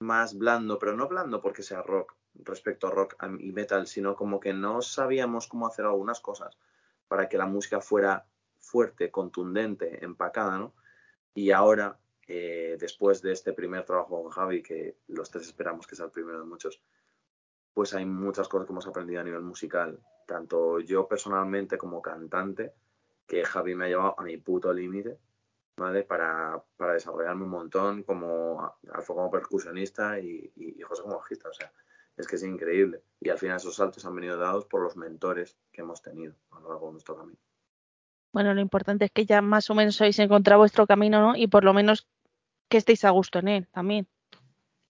[0.00, 4.40] más blando, pero no blando porque sea rock respecto a rock y metal, sino como
[4.40, 6.58] que no sabíamos cómo hacer algunas cosas
[7.06, 8.26] para que la música fuera
[8.58, 10.74] fuerte, contundente, empacada, ¿no?
[11.32, 15.94] Y ahora, eh, después de este primer trabajo con Javi, que los tres esperamos que
[15.94, 16.82] sea el primero de muchos,
[17.72, 22.74] pues hay muchas cosas que hemos aprendido a nivel musical, tanto yo personalmente como cantante,
[23.26, 25.18] que Javi me ha llevado a mi puto límite,
[25.76, 26.02] ¿vale?
[26.02, 31.48] Para, para desarrollarme un montón como Alfo como percusionista y, y, y José como bajista,
[31.48, 31.72] o sea,
[32.16, 33.02] es que es increíble.
[33.20, 36.60] Y al final esos saltos han venido dados por los mentores que hemos tenido a
[36.60, 37.38] lo largo de nuestro camino.
[38.32, 41.36] Bueno, lo importante es que ya más o menos habéis encontrado vuestro camino, ¿no?
[41.36, 42.08] Y por lo menos
[42.68, 44.08] que estéis a gusto en él también.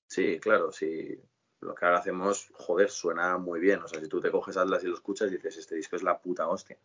[0.07, 1.20] Sí, claro, sí.
[1.61, 3.83] Lo que ahora hacemos, joder, suena muy bien.
[3.83, 6.18] O sea, si tú te coges Atlas y lo escuchas, dices, este disco es la
[6.20, 6.79] puta hostia.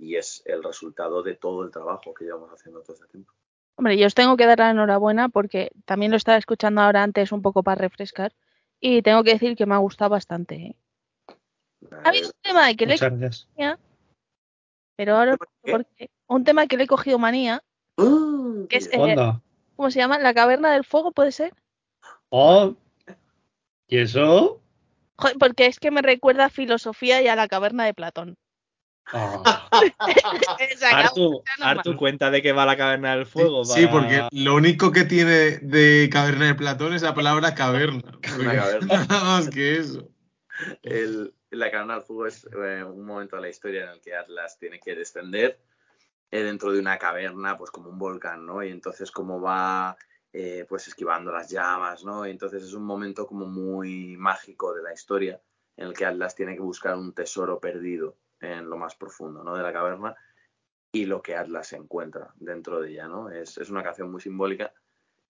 [0.00, 3.32] Y es el resultado de todo el trabajo que llevamos haciendo todo este tiempo.
[3.76, 7.32] Hombre, yo os tengo que dar la enhorabuena porque también lo estaba escuchando ahora antes
[7.32, 8.32] un poco para refrescar
[8.80, 10.54] y tengo que decir que me ha gustado bastante.
[10.54, 10.76] ¿eh?
[12.02, 13.48] Ha habido un tema que le gracias.
[14.96, 15.36] pero ahora
[16.26, 17.62] un tema que le he cogido manía,
[17.98, 18.66] ¡Ah!
[18.68, 19.42] que es eh, Onda.
[19.76, 20.18] ¿cómo se llama?
[20.18, 21.54] La caverna del fuego, ¿puede ser?
[22.30, 22.74] Oh.
[23.86, 24.60] ¿Y eso?
[25.38, 28.36] Porque es que me recuerda a filosofía y a la caverna de Platón.
[29.04, 29.42] Acabó,
[30.92, 31.42] Artu.
[31.60, 33.64] Artu, cuenta de que va la caverna del fuego.
[33.64, 38.02] Sí, para- porque lo único que tiene de caverna de Platón es la palabra caverna.
[38.22, 38.86] Caverna.
[39.08, 40.08] Nada más que eso.
[40.82, 44.14] El, la caverna del fuego es eh, un momento de la historia en el que
[44.14, 45.60] Atlas tiene que descender
[46.30, 48.62] eh, dentro de una caverna, pues como un volcán, ¿no?
[48.62, 49.96] Y entonces como va
[50.32, 52.26] eh, pues esquivando las llamas, ¿no?
[52.26, 55.40] Y entonces es un momento como muy mágico de la historia
[55.76, 59.56] en el que Atlas tiene que buscar un tesoro perdido en lo más profundo, ¿no?
[59.56, 60.14] De la caverna
[60.92, 63.30] y lo que Atlas encuentra dentro de ella, ¿no?
[63.30, 64.72] Es, es una canción muy simbólica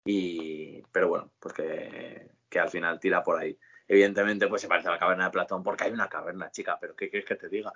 [0.04, 3.58] y pero bueno, pues que, que al final tira por ahí.
[3.88, 6.94] Evidentemente, pues se parece a la caverna de Platón porque hay una caverna, chica, pero
[6.94, 7.72] ¿qué quieres que te diga?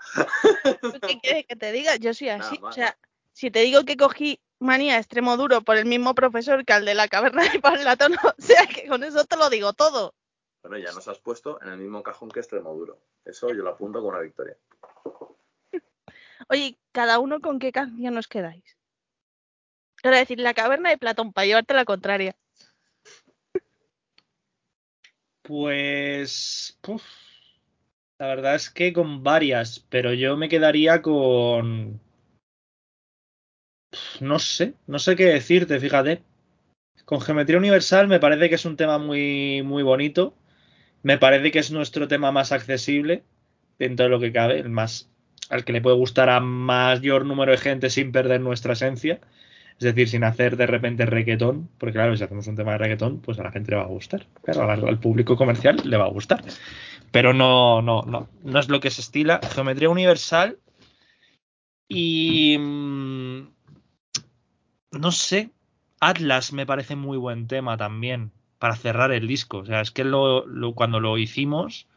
[1.07, 1.97] ¿Qué quieres que te diga?
[1.97, 2.59] Yo soy así.
[2.63, 2.97] o sea,
[3.33, 6.95] si te digo que cogí manía extremo duro por el mismo profesor que al de
[6.95, 10.15] la caverna de Platón, o sea que con eso te lo digo todo.
[10.63, 12.99] Bueno, ya nos has puesto en el mismo cajón que Extremoduro.
[13.25, 14.57] Eso yo lo apunto con una victoria.
[16.49, 18.77] Oye, ¿cada uno con qué canción os quedáis?
[19.97, 22.37] Quiero decir, la caverna de Platón, para llevarte la contraria.
[25.43, 26.79] Pues.
[28.19, 32.01] la verdad es que con varias, pero yo me quedaría con.
[34.21, 36.23] No sé, no sé qué decirte, fíjate.
[37.05, 40.35] Con Geometría Universal me parece que es un tema muy, muy bonito.
[41.03, 43.25] Me parece que es nuestro tema más accesible
[43.79, 45.09] dentro de lo que cabe, el más
[45.51, 49.21] al que le puede gustar a mayor número de gente sin perder nuestra esencia.
[49.79, 53.21] Es decir, sin hacer de repente reggaetón, porque claro, si hacemos un tema de reggaetón,
[53.21, 54.27] pues a la gente le va a gustar.
[54.43, 56.45] Claro, al, público comercial le va a gustar.
[57.11, 59.41] Pero no, no, no, no es lo que se estila.
[59.53, 60.59] Geometría universal.
[61.89, 62.57] Y.
[62.59, 63.49] mm,
[64.93, 65.51] No sé.
[66.01, 68.31] Atlas me parece muy buen tema también.
[68.59, 69.59] Para cerrar el disco.
[69.59, 71.89] O sea, es que lo- cuando lo hicimos.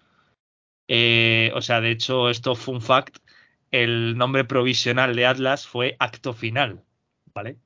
[0.88, 3.18] Eh, o sea, de hecho, esto fue un fact.
[3.72, 6.84] El nombre provisional de Atlas fue Acto Final.
[7.34, 7.58] ¿Vale?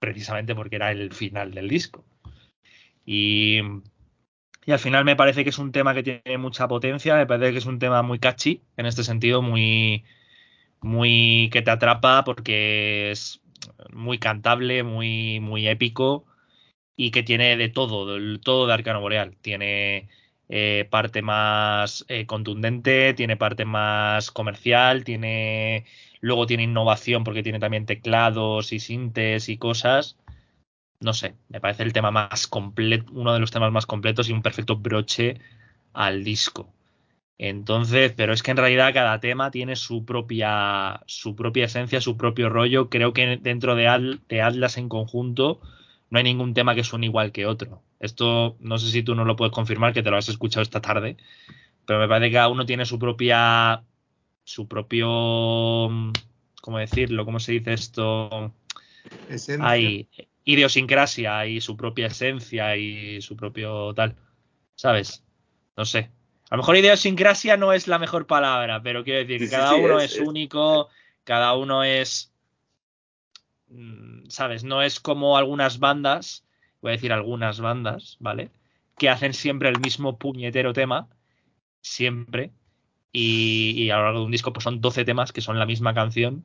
[0.00, 2.04] precisamente porque era el final del disco.
[3.06, 3.60] Y,
[4.66, 7.52] y al final me parece que es un tema que tiene mucha potencia, me parece
[7.52, 10.04] que es un tema muy catchy, en este sentido, muy,
[10.80, 13.40] muy que te atrapa porque es
[13.92, 16.26] muy cantable, muy, muy épico
[16.96, 19.36] y que tiene de todo, todo de Arcano Boreal.
[19.42, 20.08] Tiene
[20.50, 25.86] eh, parte más eh, contundente, tiene parte más comercial, tiene
[26.20, 30.18] luego tiene innovación porque tiene también teclados y sintes y cosas.
[31.00, 34.32] No sé, me parece el tema más completo, uno de los temas más completos y
[34.32, 35.36] un perfecto broche
[35.92, 36.72] al disco.
[37.42, 42.16] Entonces, pero es que en realidad cada tema tiene su propia, su propia esencia, su
[42.18, 42.90] propio rollo.
[42.90, 45.60] Creo que dentro de, Atlas en conjunto
[46.10, 47.82] no hay ningún tema que suene igual que otro.
[48.00, 50.80] Esto no sé si tú no lo puedes confirmar, que te lo has escuchado esta
[50.80, 51.16] tarde,
[51.86, 53.82] pero me parece que cada uno tiene su propia,
[54.42, 55.06] su propio,
[56.62, 57.24] ¿cómo decirlo?
[57.24, 58.52] ¿Cómo se dice esto?
[59.28, 59.68] Esencia.
[59.68, 60.08] Hay
[60.44, 64.16] idiosincrasia y su propia esencia y su propio tal,
[64.74, 65.22] ¿sabes?
[65.76, 66.10] No sé.
[66.48, 69.74] A lo mejor idiosincrasia no es la mejor palabra, pero quiero decir que sí, cada
[69.76, 70.88] sí, uno es- es, es- único,
[71.24, 72.32] cada uno es,
[73.68, 74.64] mm, ¿sabes?
[74.64, 76.44] No es como algunas bandas,
[76.82, 78.50] voy a decir algunas bandas, ¿vale?
[78.98, 81.08] Que hacen siempre el mismo puñetero tema,
[81.82, 82.52] siempre,
[83.12, 85.66] y, y a lo largo de un disco pues son 12 temas que son la
[85.66, 86.44] misma canción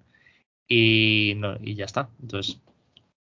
[0.68, 2.10] y, no- y ya está.
[2.22, 2.62] Entonces,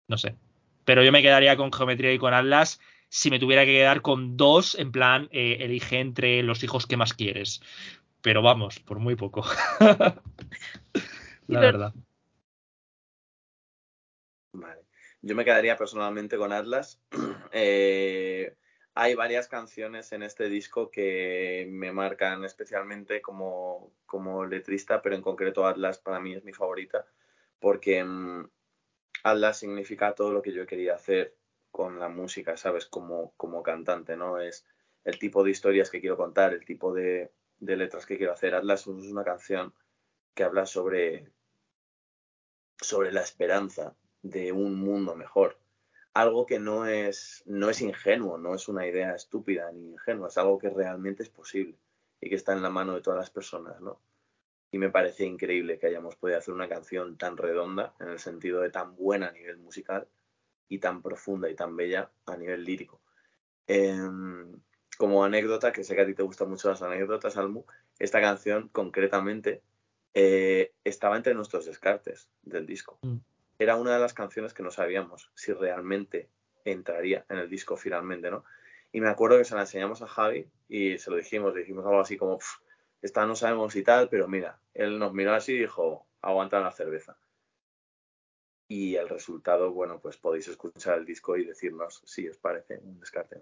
[0.09, 0.37] no sé.
[0.85, 4.37] Pero yo me quedaría con Geometría y con Atlas si me tuviera que quedar con
[4.37, 7.63] dos, en plan, eh, elige entre los hijos que más quieres.
[8.23, 9.45] Pero vamos, por muy poco.
[11.49, 11.95] La verdad.
[15.27, 17.01] Yo me quedaría personalmente con Atlas.
[17.57, 18.57] Eh,
[18.95, 25.23] hay varias canciones en este disco que me marcan especialmente como, como letrista, pero en
[25.23, 27.07] concreto Atlas para mí es mi favorita,
[27.61, 28.51] porque mm,
[29.23, 31.37] Atlas significa todo lo que yo quería hacer
[31.71, 32.87] con la música, ¿sabes?
[32.87, 34.41] Como, como cantante, ¿no?
[34.41, 34.67] Es
[35.05, 38.57] el tipo de historias que quiero contar, el tipo de, de letras que quiero hacer.
[38.57, 39.73] Atlas es una canción
[40.35, 41.31] que habla sobre,
[42.81, 45.59] sobre la esperanza de un mundo mejor.
[46.15, 50.39] Algo que no es, no es ingenuo, no es una idea estúpida ni ingenua, es
[50.39, 51.77] algo que realmente es posible
[52.21, 54.01] y que está en la mano de todas las personas, ¿no?
[54.73, 58.61] Y me parece increíble que hayamos podido hacer una canción tan redonda, en el sentido
[58.61, 60.09] de tan buena a nivel musical
[60.69, 63.01] y tan profunda y tan bella a nivel lírico.
[63.67, 64.59] Em,
[64.97, 67.65] como anécdota, que sé que a ti te gustan mucho las anécdotas, Almu,
[67.99, 69.63] esta canción concretamente
[70.15, 72.99] eh, estaba entre nuestros descartes del disco.
[73.03, 73.19] Mm.
[73.65, 76.29] Era una de las canciones que no sabíamos si realmente
[76.67, 78.45] entraría en el disco finalmente, ¿no?
[78.93, 81.87] Y me acuerdo que se la enseñamos a Javi y se lo dijimos, le dijimos
[81.87, 82.59] algo así como, "Pf,
[83.01, 86.73] esta no sabemos y tal, pero mira, él nos miró así y dijo, aguanta la
[86.73, 87.17] cerveza.
[88.69, 93.01] Y el resultado, bueno, pues podéis escuchar el disco y decirnos si os parece un
[93.01, 93.41] descarte.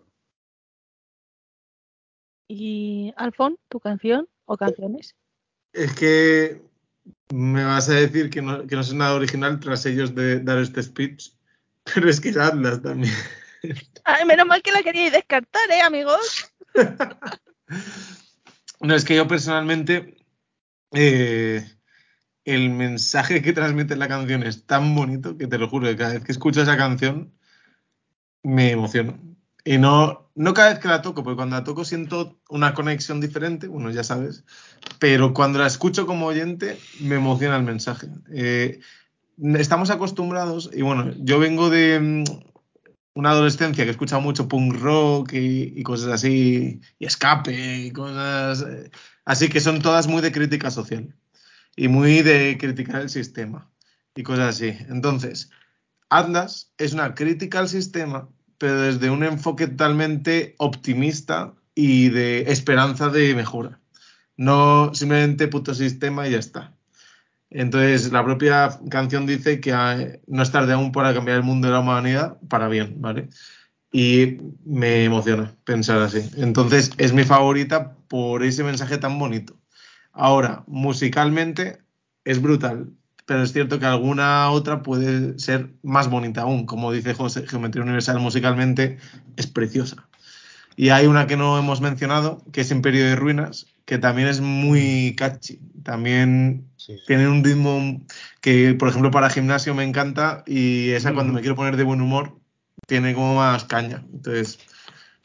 [2.49, 5.17] Y Alfon, tu canción o canciones.
[5.73, 6.63] Es que
[7.33, 10.59] me vas a decir que no, que no es nada original tras ellos de dar
[10.59, 11.31] este speech,
[11.95, 13.15] pero es que es Atlas también.
[14.05, 16.53] Ay, menos mal que la queríais descartar, ¿eh, amigos?
[18.81, 20.17] No, es que yo personalmente
[20.93, 21.65] eh,
[22.45, 26.15] el mensaje que transmite la canción es tan bonito que te lo juro que cada
[26.15, 27.33] vez que escucho esa canción
[28.43, 29.19] me emociono.
[29.65, 33.21] Y no, no cada vez que la toco, porque cuando la toco siento una conexión
[33.21, 34.45] diferente, bueno, ya sabes,
[34.99, 38.09] pero cuando la escucho como oyente me emociona el mensaje.
[38.33, 38.81] Eh,
[39.55, 42.25] estamos acostumbrados, y bueno, yo vengo de mm,
[43.15, 48.63] una adolescencia que he mucho punk rock y, y cosas así, y escape y cosas
[48.63, 48.91] eh,
[49.25, 51.15] así que son todas muy de crítica social
[51.77, 53.71] y muy de criticar el sistema
[54.15, 54.77] y cosas así.
[54.89, 55.51] Entonces,
[56.09, 58.29] Atlas es una crítica al sistema,
[58.63, 63.81] pero desde un enfoque totalmente optimista y de esperanza de mejora.
[64.37, 66.73] No simplemente puto sistema y ya está.
[67.51, 71.67] Entonces, la propia canción dice que eh, no es tarde aún para cambiar el mundo
[71.67, 73.31] de la humanidad para bien, ¿vale?
[73.91, 76.21] Y me emociona pensar así.
[76.37, 79.57] Entonces, es mi favorita por ese mensaje tan bonito.
[80.13, 81.79] Ahora, musicalmente
[82.25, 82.93] es brutal,
[83.33, 86.67] pero es cierto que alguna otra puede ser más bonita aún.
[86.67, 88.99] Como dice José, Geometría Universal musicalmente
[89.39, 90.07] es preciosa.
[90.77, 94.43] Y hay una que no hemos mencionado, que es Imperio de Ruinas, que también es
[94.43, 95.61] muy catchy.
[95.83, 96.99] También Sí.
[97.07, 98.03] tiene un ritmo
[98.43, 102.03] que, por ejemplo, para gimnasio me encanta y esa cuando me quiero poner de buen
[102.03, 102.39] humor
[102.87, 104.05] tiene como más caña.
[104.13, 104.59] Entonces,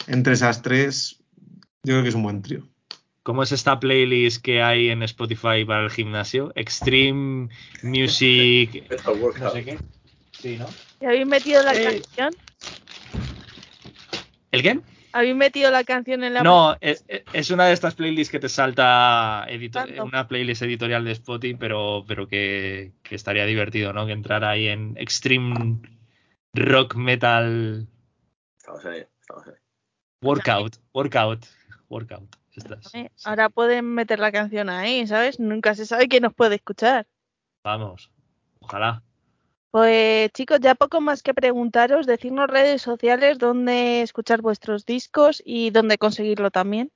[0.06, 1.18] entre esas tres,
[1.82, 2.66] yo creo que es un buen trío.
[3.28, 6.50] ¿Cómo es esta playlist que hay en Spotify para el gimnasio?
[6.54, 7.50] Extreme
[7.82, 8.84] Music.
[9.38, 9.78] No sé qué.
[10.32, 10.66] Sí, ¿no?
[10.98, 12.00] ¿Y habéis metido la Eh.
[12.16, 12.30] canción?
[14.50, 14.80] ¿El qué?
[15.12, 17.04] ¿Habéis metido la canción en la No, es,
[17.34, 20.08] es una de estas playlists que te salta Random.
[20.08, 24.06] una playlist editorial de Spotify, pero, pero que, que estaría divertido, ¿no?
[24.06, 25.80] Que entrara ahí en Extreme
[26.54, 27.86] Rock Metal
[28.56, 29.56] Estamos ello, estamos ello.
[30.22, 30.76] Workout.
[30.94, 31.44] Workout.
[31.90, 32.36] Workout.
[32.94, 35.38] Eh, Ahora pueden meter la canción ahí, ¿sabes?
[35.40, 37.06] Nunca se sabe quién nos puede escuchar.
[37.64, 38.10] Vamos.
[38.60, 39.02] Ojalá.
[39.70, 45.70] Pues chicos, ya poco más que preguntaros, decirnos redes sociales donde escuchar vuestros discos y
[45.70, 46.90] dónde conseguirlo también.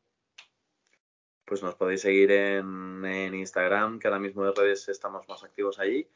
[1.45, 5.79] Pues nos podéis seguir en, en Instagram, que ahora mismo de redes estamos más activos
[5.79, 6.09] allí.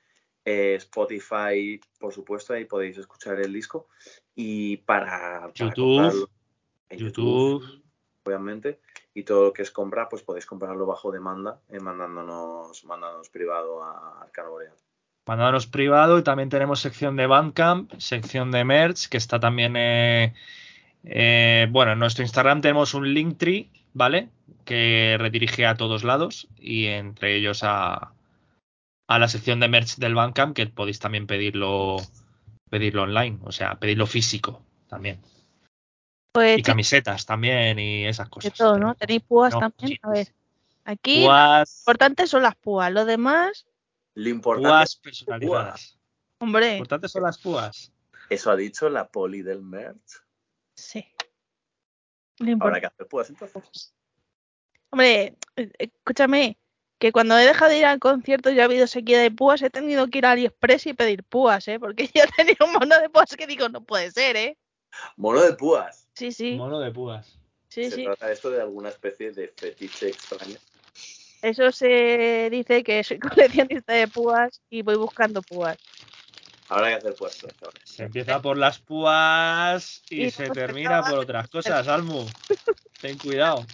[0.47, 3.88] Eh, Spotify, por supuesto, ahí podéis escuchar el disco.
[4.34, 6.30] Y para, para YouTube,
[6.88, 7.82] en YouTube.
[8.24, 8.80] obviamente.
[9.16, 13.82] Y todo lo que es compra, pues podéis comprarlo bajo demanda, eh, mandándonos, mandándonos privado
[13.82, 14.74] a Arcano Boreal.
[15.26, 19.74] Mandándonos privado y también tenemos sección de Bandcamp, sección de merch, que está también.
[19.74, 20.34] eh,
[21.04, 24.28] eh, bueno, en nuestro Instagram tenemos un Linktree, ¿vale?
[24.66, 28.12] Que redirige a todos lados y entre ellos a,
[29.08, 31.96] a la sección de merch del Bandcamp, que podéis también pedirlo,
[32.68, 35.20] pedirlo online, o sea, pedirlo físico también.
[36.32, 38.54] Pues Y camisetas también y esas de cosas.
[38.54, 38.94] todo, ¿no?
[38.94, 39.98] Tenéis púas No, también.
[40.02, 40.34] A ver,
[40.84, 43.66] aquí lo Púas, importante son las púas, lo demás,
[44.14, 45.98] Lo importante, púas personalizadas.
[46.40, 47.92] Lo hombre, importante son las púas.
[48.28, 50.22] eso ha dicho la poli del merch.
[50.74, 51.06] sí.
[52.38, 53.94] Lo Habrá que hacer pues entonces.
[54.90, 56.58] Hombre, eh, escúchame,
[56.98, 59.70] que cuando he dejado de ir al concierto y ha habido sequía de púas, he
[59.70, 61.80] tenido que ir a AliExpress y pedir púas, ¿eh?
[61.80, 64.58] Porque yo tenía un mono de púas que digo, no puede ser, ¿eh?
[65.16, 66.05] Mono de púas.
[66.16, 67.38] Sí, sí, Mono de púas.
[67.68, 68.04] sí, Se sí.
[68.04, 70.56] trata esto de alguna especie de fetiche extraño.
[71.42, 75.78] Eso se dice que soy coleccionista de púas y voy buscando púas.
[76.68, 77.50] Habrá que hacer puestos.
[77.84, 82.26] Se empieza por las púas y, Y se termina por otras cosas, Almu.
[83.00, 83.66] Ten cuidado.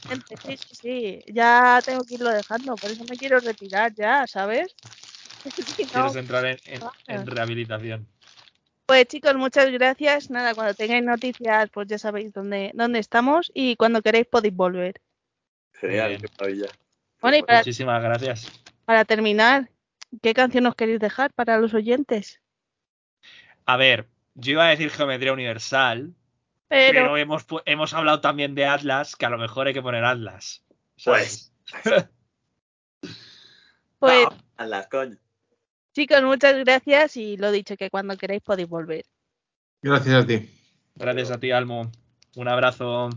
[0.45, 1.25] Sí, sí, sí.
[1.29, 4.75] Ya tengo que irlo dejando, por eso me quiero retirar ya, ¿sabes?
[5.77, 6.95] Si no, Quieres entrar en, en- Vaya.
[7.07, 8.07] en rehabilitación.
[8.87, 10.31] Pues chicos, muchas gracias.
[10.31, 15.01] Nada, cuando tengáis noticias, pues ya sabéis dónde, dónde estamos y cuando queréis podéis volver.
[15.75, 16.67] Genial, qué maravilla.
[17.21, 18.63] Bueno, y Pues, para, Muchísimas gracias.
[18.85, 19.71] para terminar,
[20.21, 22.41] ¿qué canción os queréis dejar para los oyentes?
[23.65, 26.15] A ver, yo iba a decir geometría universal,
[26.69, 30.05] pero, Pero, hemos, hemos hablado también de Atlas, que a lo mejor hay que poner
[30.05, 30.65] Atlas.
[30.97, 31.53] ¿sabes?
[31.83, 32.09] Pues,
[33.99, 35.19] pues no, a las coño.
[35.93, 39.05] Chicos, muchas gracias y lo dicho, que cuando queréis podéis volver.
[39.83, 40.49] Gracias a ti.
[40.95, 41.91] Gracias a ti, Almu.
[42.37, 43.11] Un abrazo.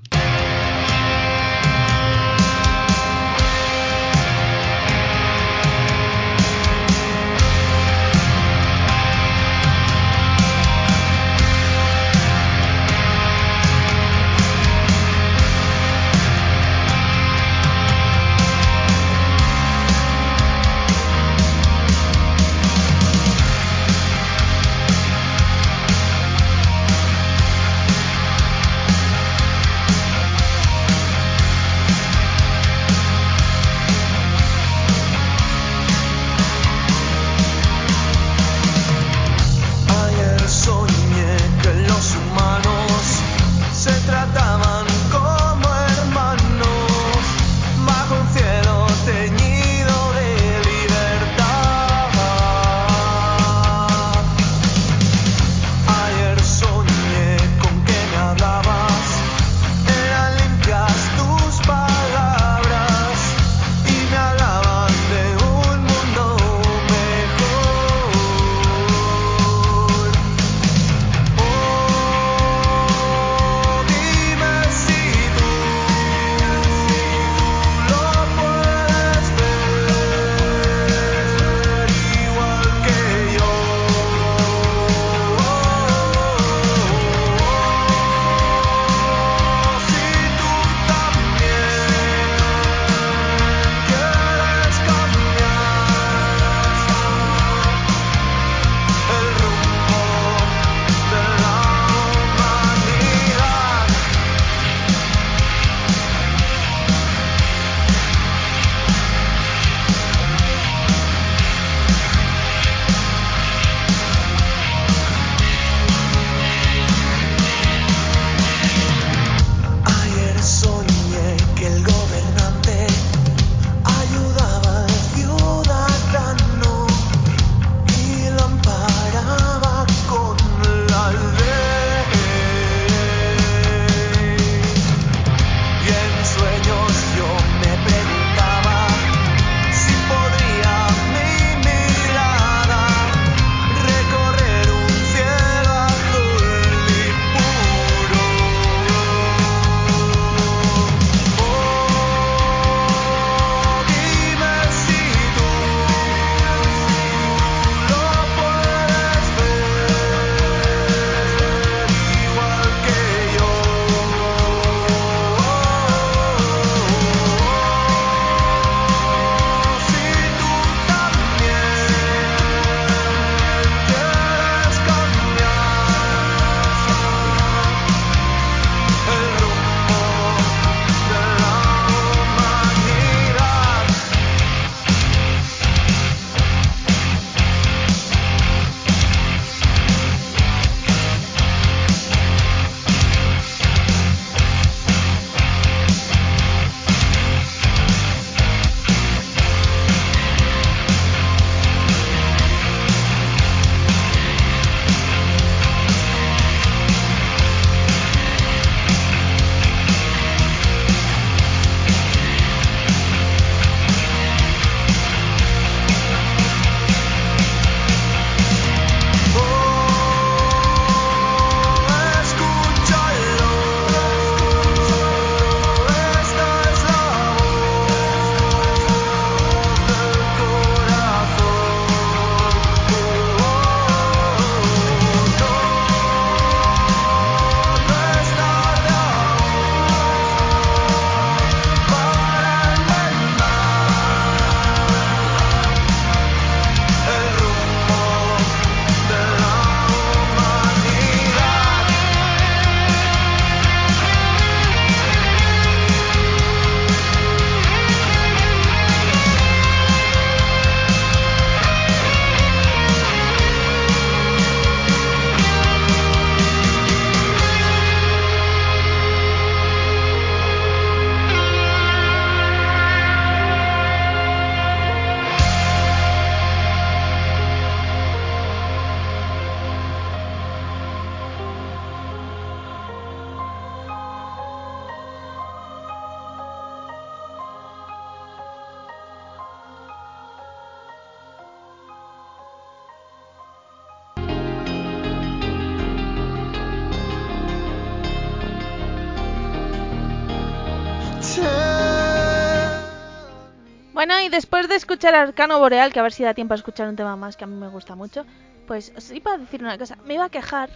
[304.36, 307.16] Después de escuchar Arcano Boreal, que a ver si da tiempo a escuchar un tema
[307.16, 308.26] más que a mí me gusta mucho,
[308.68, 309.98] pues os iba a decir una cosa.
[310.06, 310.70] Me iba a quejar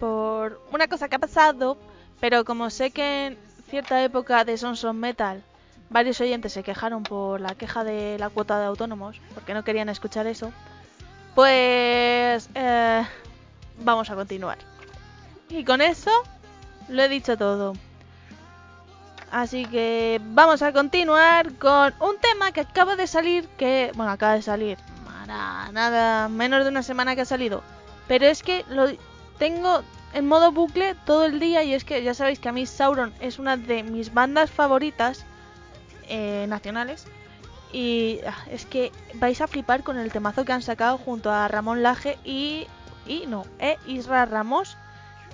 [0.00, 1.76] por una cosa que ha pasado,
[2.20, 3.38] pero como sé que en
[3.68, 5.42] cierta época de Sons of Metal
[5.90, 9.90] varios oyentes se quejaron por la queja de la cuota de autónomos, porque no querían
[9.90, 10.50] escuchar eso,
[11.34, 13.06] pues eh,
[13.78, 14.56] vamos a continuar.
[15.50, 16.10] Y con eso
[16.88, 17.74] lo he dicho todo.
[19.32, 24.34] Así que vamos a continuar con un tema que acaba de salir, que, bueno, acaba
[24.34, 24.76] de salir,
[25.26, 27.62] nada, nada, menos de una semana que ha salido.
[28.08, 28.88] Pero es que lo
[29.38, 32.66] tengo en modo bucle todo el día y es que ya sabéis que a mí
[32.66, 35.24] Sauron es una de mis bandas favoritas
[36.08, 37.06] eh, nacionales.
[37.72, 41.48] Y ah, es que vais a flipar con el temazo que han sacado junto a
[41.48, 42.66] Ramón Laje y,
[43.06, 44.76] y no, eh, Isra Ramos.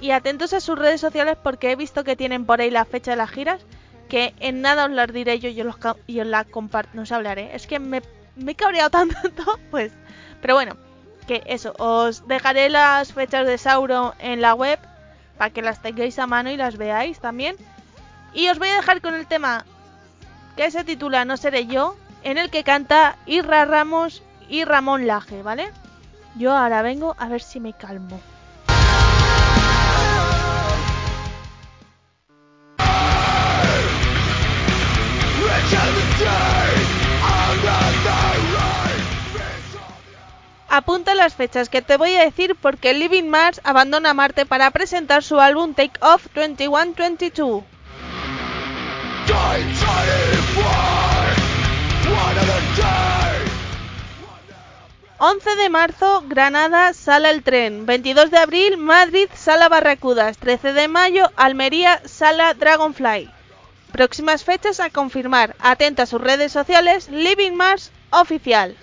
[0.01, 3.11] Y atentos a sus redes sociales porque he visto que tienen por ahí la fecha
[3.11, 3.61] de las giras
[4.09, 7.03] que en nada os las diré yo y os, los, y os la comparto, no
[7.03, 7.55] os hablaré.
[7.55, 8.03] Es que me,
[8.37, 9.93] me he cabreado tanto, pues.
[10.41, 10.77] Pero bueno,
[11.27, 14.79] que eso, os dejaré las fechas de Sauro en la web
[15.37, 17.57] para que las tengáis a mano y las veáis también.
[18.35, 19.65] Y os voy a dejar con el tema
[20.57, 25.43] que se titula No seré yo, en el que canta Irra Ramos y Ramón Laje,
[25.43, 25.71] ¿vale?
[26.37, 28.21] Yo ahora vengo a ver si me calmo.
[40.79, 45.25] Apunta las fechas que te voy a decir porque Living Mars abandona Marte para presentar
[45.25, 47.65] su álbum Take Off 2122.
[55.19, 57.85] 11 de marzo, Granada, Sala El Tren.
[57.85, 60.39] 22 de abril, Madrid, Sala Barracudas.
[60.39, 63.29] 13 de mayo, Almería, Sala Dragonfly.
[63.91, 65.57] Próximas fechas a confirmar.
[65.59, 68.77] Atenta a sus redes sociales, Living Mars Oficial.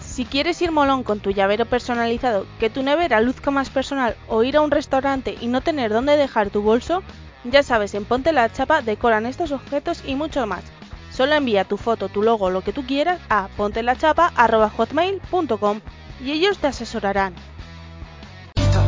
[0.00, 4.42] Si quieres ir molón con tu llavero personalizado, que tu nevera luzca más personal o
[4.44, 7.02] ir a un restaurante y no tener dónde dejar tu bolso,
[7.44, 10.64] ya sabes, en Ponte la Chapa decoran estos objetos y mucho más.
[11.12, 15.80] Solo envía tu foto, tu logo, lo que tú quieras a pontelachapa.hotmail.com
[16.24, 17.34] y ellos te asesorarán.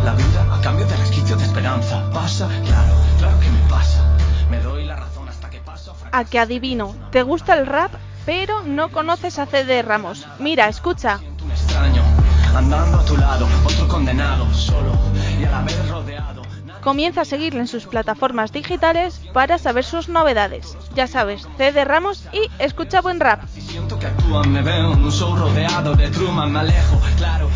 [0.05, 2.09] La vida a cambio de resquicio de esperanza
[6.13, 7.93] A que adivino, ¿te gusta el rap?
[8.25, 10.27] Pero no conoces a CD Ramos.
[10.39, 11.19] Mira, escucha.
[11.19, 12.03] Siento un extraño
[12.55, 14.93] andando a tu lado, otro condenado, solo
[15.41, 16.43] y a la vez rodeado.
[16.65, 20.77] Nadie Comienza a seguirle en sus plataformas digitales para saber sus novedades.
[20.95, 23.43] Ya sabes, CD Ramos y escucha buen rap.
[23.53, 27.48] Si siento que actúan, me veo en un show rodeado de Truman, me alejo, claro,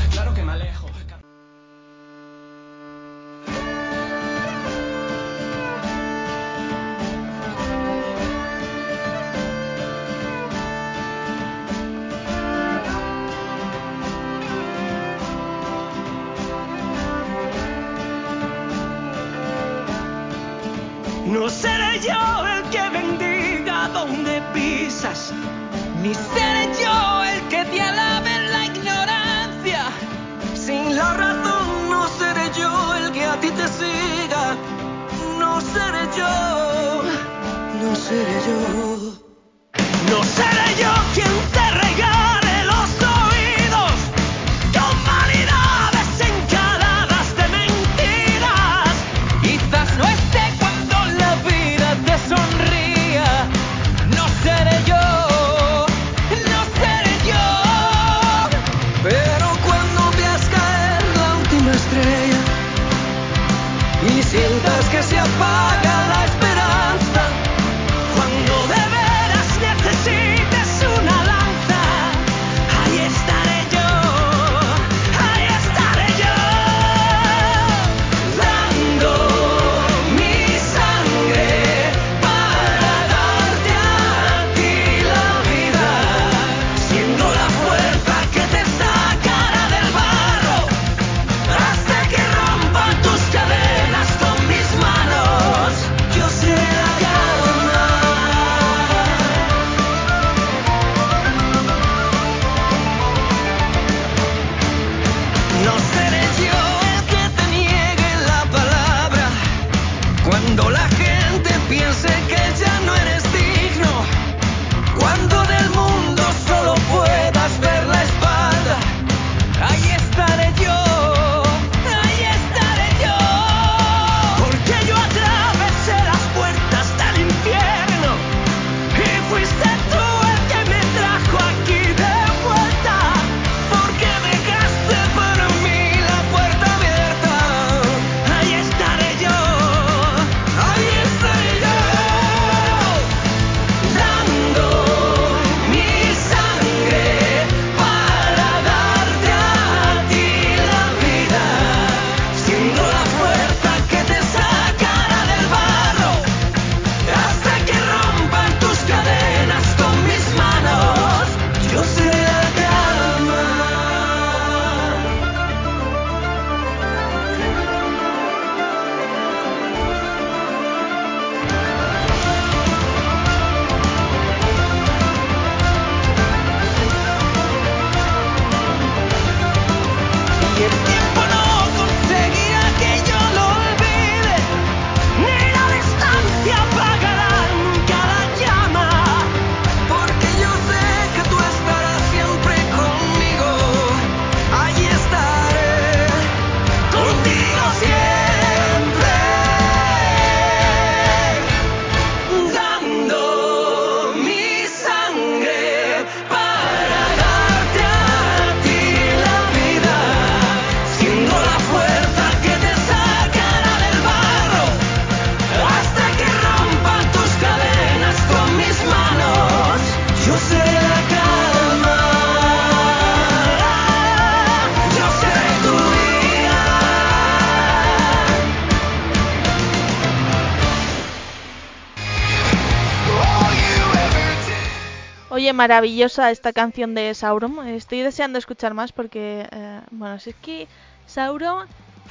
[235.53, 237.67] Maravillosa esta canción de Sauron.
[237.69, 240.69] Estoy deseando escuchar más porque, eh, bueno, si es que
[241.07, 241.69] Sauron,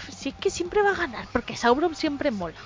[0.10, 2.58] si es que siempre va a ganar, porque Sauron siempre mola.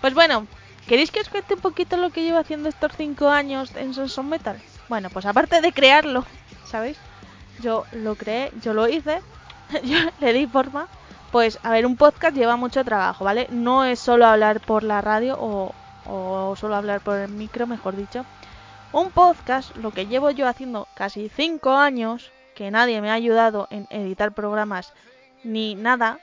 [0.00, 0.46] Pues bueno,
[0.86, 4.18] ¿queréis que os cuente un poquito lo que llevo haciendo estos cinco años en Sons
[4.18, 4.60] of Metal?
[4.88, 6.24] Bueno, pues aparte de crearlo,
[6.64, 6.98] ¿sabéis?
[7.60, 9.20] Yo lo creé, yo lo hice,
[9.84, 10.88] yo le di forma.
[11.30, 13.46] Pues, a ver, un podcast lleva mucho trabajo, ¿vale?
[13.50, 18.26] No es solo hablar por la radio o solo hablar por el micro, mejor dicho.
[18.92, 23.68] Un podcast, lo que llevo yo haciendo casi 5 años, que nadie me ha ayudado
[23.70, 24.92] en editar programas
[25.44, 26.18] ni nada,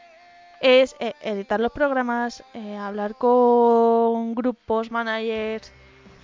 [0.59, 5.72] es eh, editar los programas, eh, hablar con grupos, managers,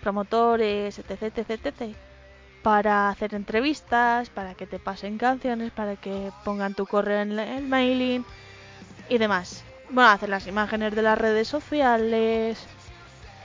[0.01, 1.95] promotores, etc, etc, etc,
[2.61, 7.65] para hacer entrevistas, para que te pasen canciones, para que pongan tu correo en el
[7.65, 8.25] mailing
[9.07, 9.63] y demás.
[9.89, 12.67] Bueno, hacer las imágenes de las redes sociales,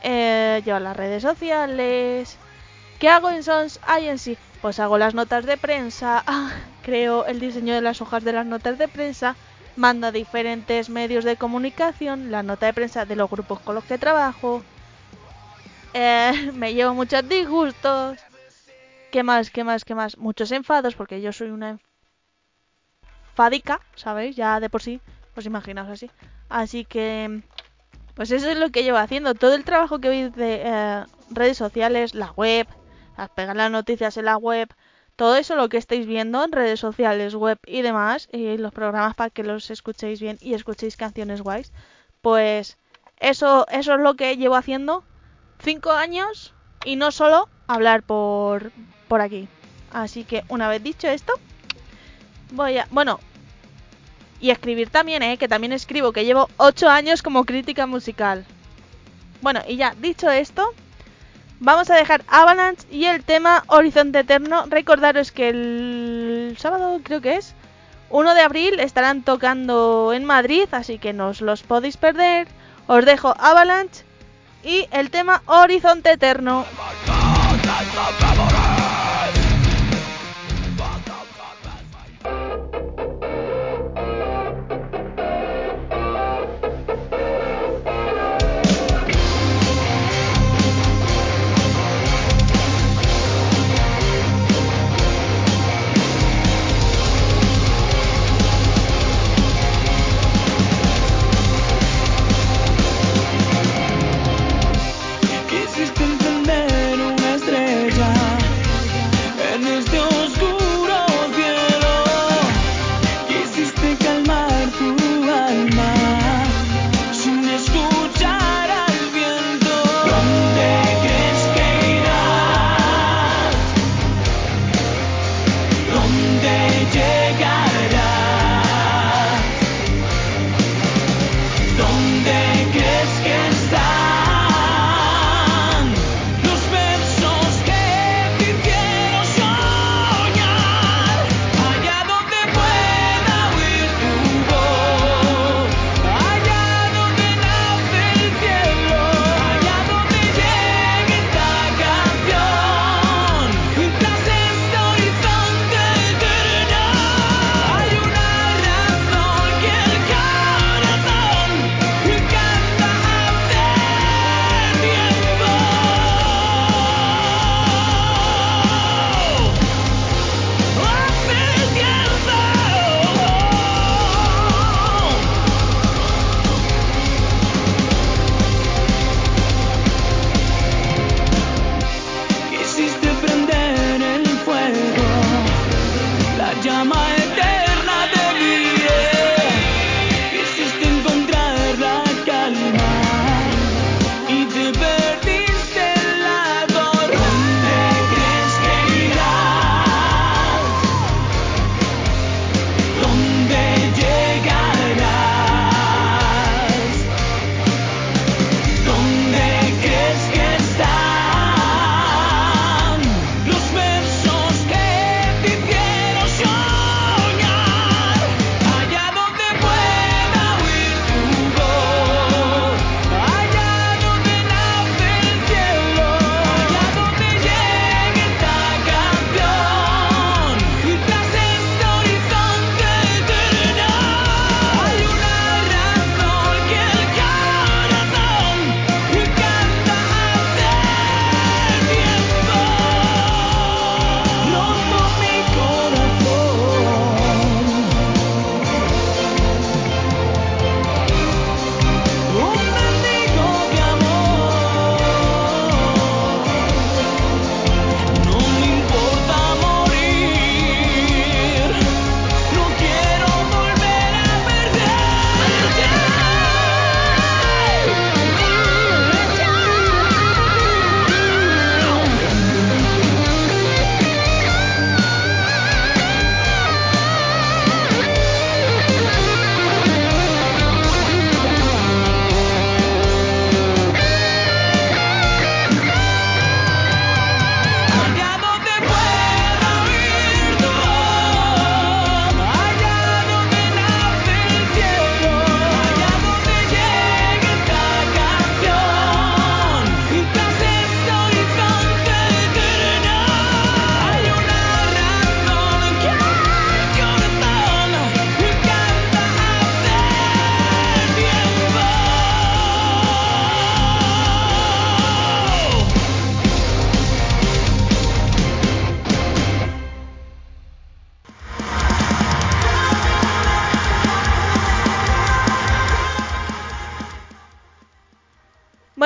[0.03, 2.39] eh, llevar las redes sociales.
[2.99, 4.37] ¿Qué hago en Sons Agency?
[4.61, 6.51] Pues hago las notas de prensa, ah,
[6.83, 9.37] creo el diseño de las hojas de las notas de prensa,
[9.77, 13.85] mando a diferentes medios de comunicación la nota de prensa de los grupos con los
[13.85, 14.63] que trabajo.
[15.95, 18.19] Eh, me llevo muchos disgustos.
[19.13, 19.51] ¿Qué más?
[19.51, 19.85] ¿Qué más?
[19.85, 20.19] ¿Qué más?
[20.19, 21.79] Muchos enfados porque yo soy una
[23.31, 24.35] enfadica, ¿sabéis?
[24.35, 25.01] Ya de por sí,
[25.37, 26.11] os imaginaos así.
[26.49, 27.43] Así que,
[28.17, 29.35] pues eso es lo que llevo haciendo.
[29.35, 32.67] Todo el trabajo que veis de eh, redes sociales, la web,
[33.19, 34.69] a pegar las noticias en la web,
[35.17, 39.15] todo eso lo que estáis viendo en redes sociales, web y demás, y los programas
[39.15, 41.73] para que los escuchéis bien y escuchéis canciones guays,
[42.23, 42.79] pues
[43.19, 45.05] eso, eso es lo que llevo haciendo
[45.59, 46.55] cinco años
[46.85, 48.71] y no solo hablar por,
[49.09, 49.49] por aquí.
[49.93, 51.33] Así que una vez dicho esto,
[52.53, 52.87] voy a...
[52.91, 53.19] Bueno,
[54.41, 55.37] y escribir también, ¿eh?
[55.37, 58.47] Que también escribo, que llevo ocho años como crítica musical.
[59.41, 60.73] Bueno, y ya, dicho esto,
[61.61, 64.65] vamos a dejar Avalanche y el tema Horizonte Eterno.
[64.69, 67.55] Recordaros que el sábado, creo que es,
[68.11, 72.49] 1 de abril, estarán tocando en Madrid, así que no os los podéis perder.
[72.87, 74.05] Os dejo Avalanche
[74.65, 76.65] y el tema Horizonte Eterno.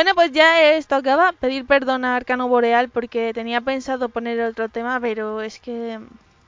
[0.02, 1.30] Bueno, pues ya esto acaba.
[1.30, 6.00] Pedir perdón a Arcano Boreal porque tenía pensado poner otro tema, pero es que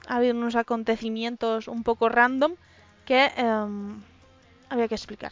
[0.08, 2.54] ha habido unos acontecimientos un poco random
[3.06, 4.02] que em,
[4.70, 5.30] había que explicar.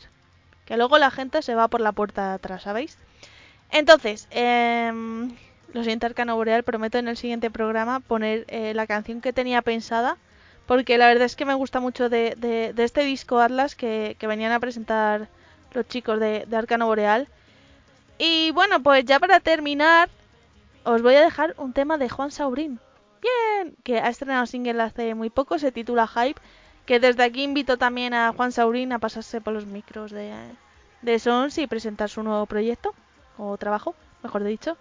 [0.67, 2.97] Que luego la gente se va por la puerta de atrás, ¿sabéis?
[3.73, 5.35] Entonces, em,
[5.73, 9.63] lo siento Arcano Boreal, prometo en el siguiente programa poner eh, la canción que tenía
[9.63, 10.17] pensada.
[10.67, 14.53] Porque la verdad es que me gusta mucho de, este disco Atlas que, que venían
[14.53, 15.27] a presentar
[15.73, 17.27] los chicos de Arcano Boreal.
[18.25, 20.09] Y bueno, pues ya para terminar,
[20.85, 22.79] os voy a dejar un tema de Juan Saurín.
[23.21, 26.41] Bien, que ha estrenado single hace muy poco, se titula Hype.
[26.87, 30.33] Que desde aquí invito también a Juan Saurín a pasarse por los micros de,
[31.03, 32.95] de Sons y presentar su nuevo proyecto,
[33.39, 34.77] o trabajo, mejor dicho.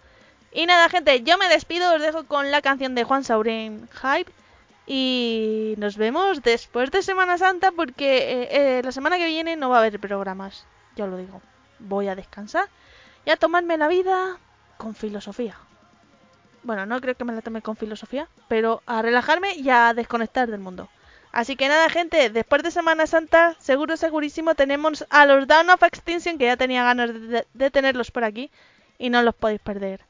[0.52, 4.32] Y nada, gente, yo me despido, os dejo con la canción de Juan Saurín, Hype.
[4.86, 9.70] Y nos vemos después de Semana Santa porque eh, eh, la semana que viene no
[9.70, 11.42] va a haber programas, ya lo digo.
[11.80, 12.70] Voy a descansar
[13.26, 14.38] y a tomarme la vida
[14.78, 15.58] con filosofía.
[16.64, 20.50] Bueno, no creo que me la tome con filosofía, pero a relajarme y a desconectar
[20.50, 20.90] del mundo.
[21.32, 25.82] Así que nada, gente, después de Semana Santa, seguro, segurísimo, tenemos a los Down of
[25.84, 27.12] Extinction, que ya tenía ganas
[27.54, 28.52] de, tenerlos por aquí,
[28.98, 30.02] y no los podéis perder.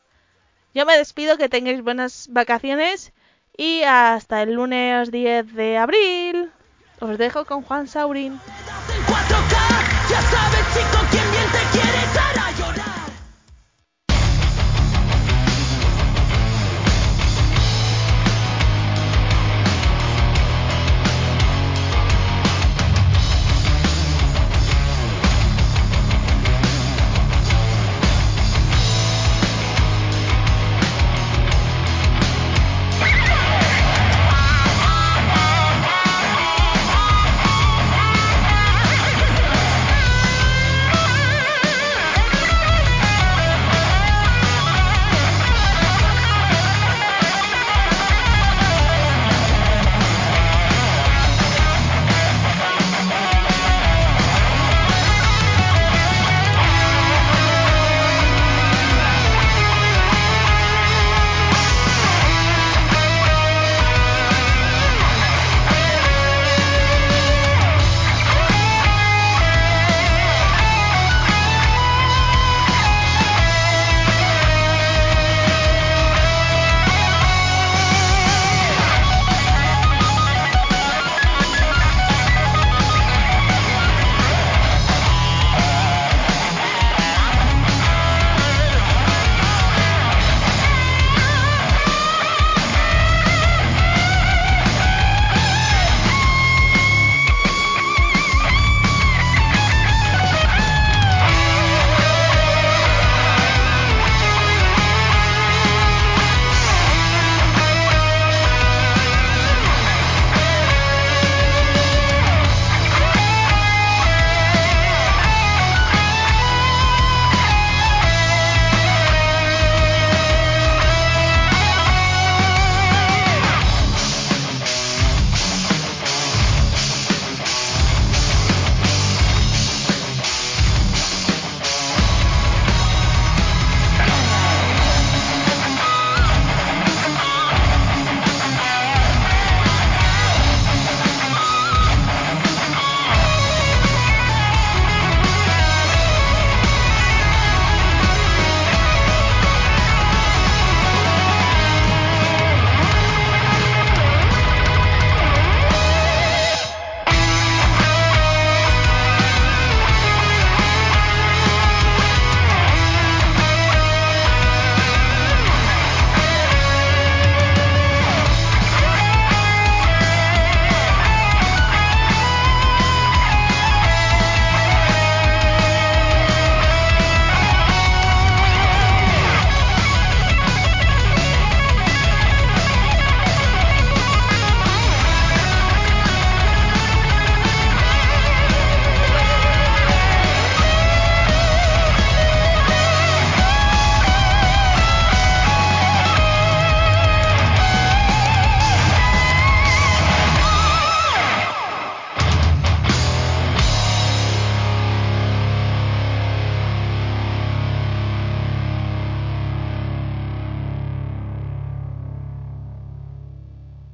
[0.73, 3.13] Yo me despido, que tengáis buenas vacaciones,
[3.55, 6.51] y hasta el lunes 10 de abril.
[6.99, 8.39] Os dejo con Juan Saurín.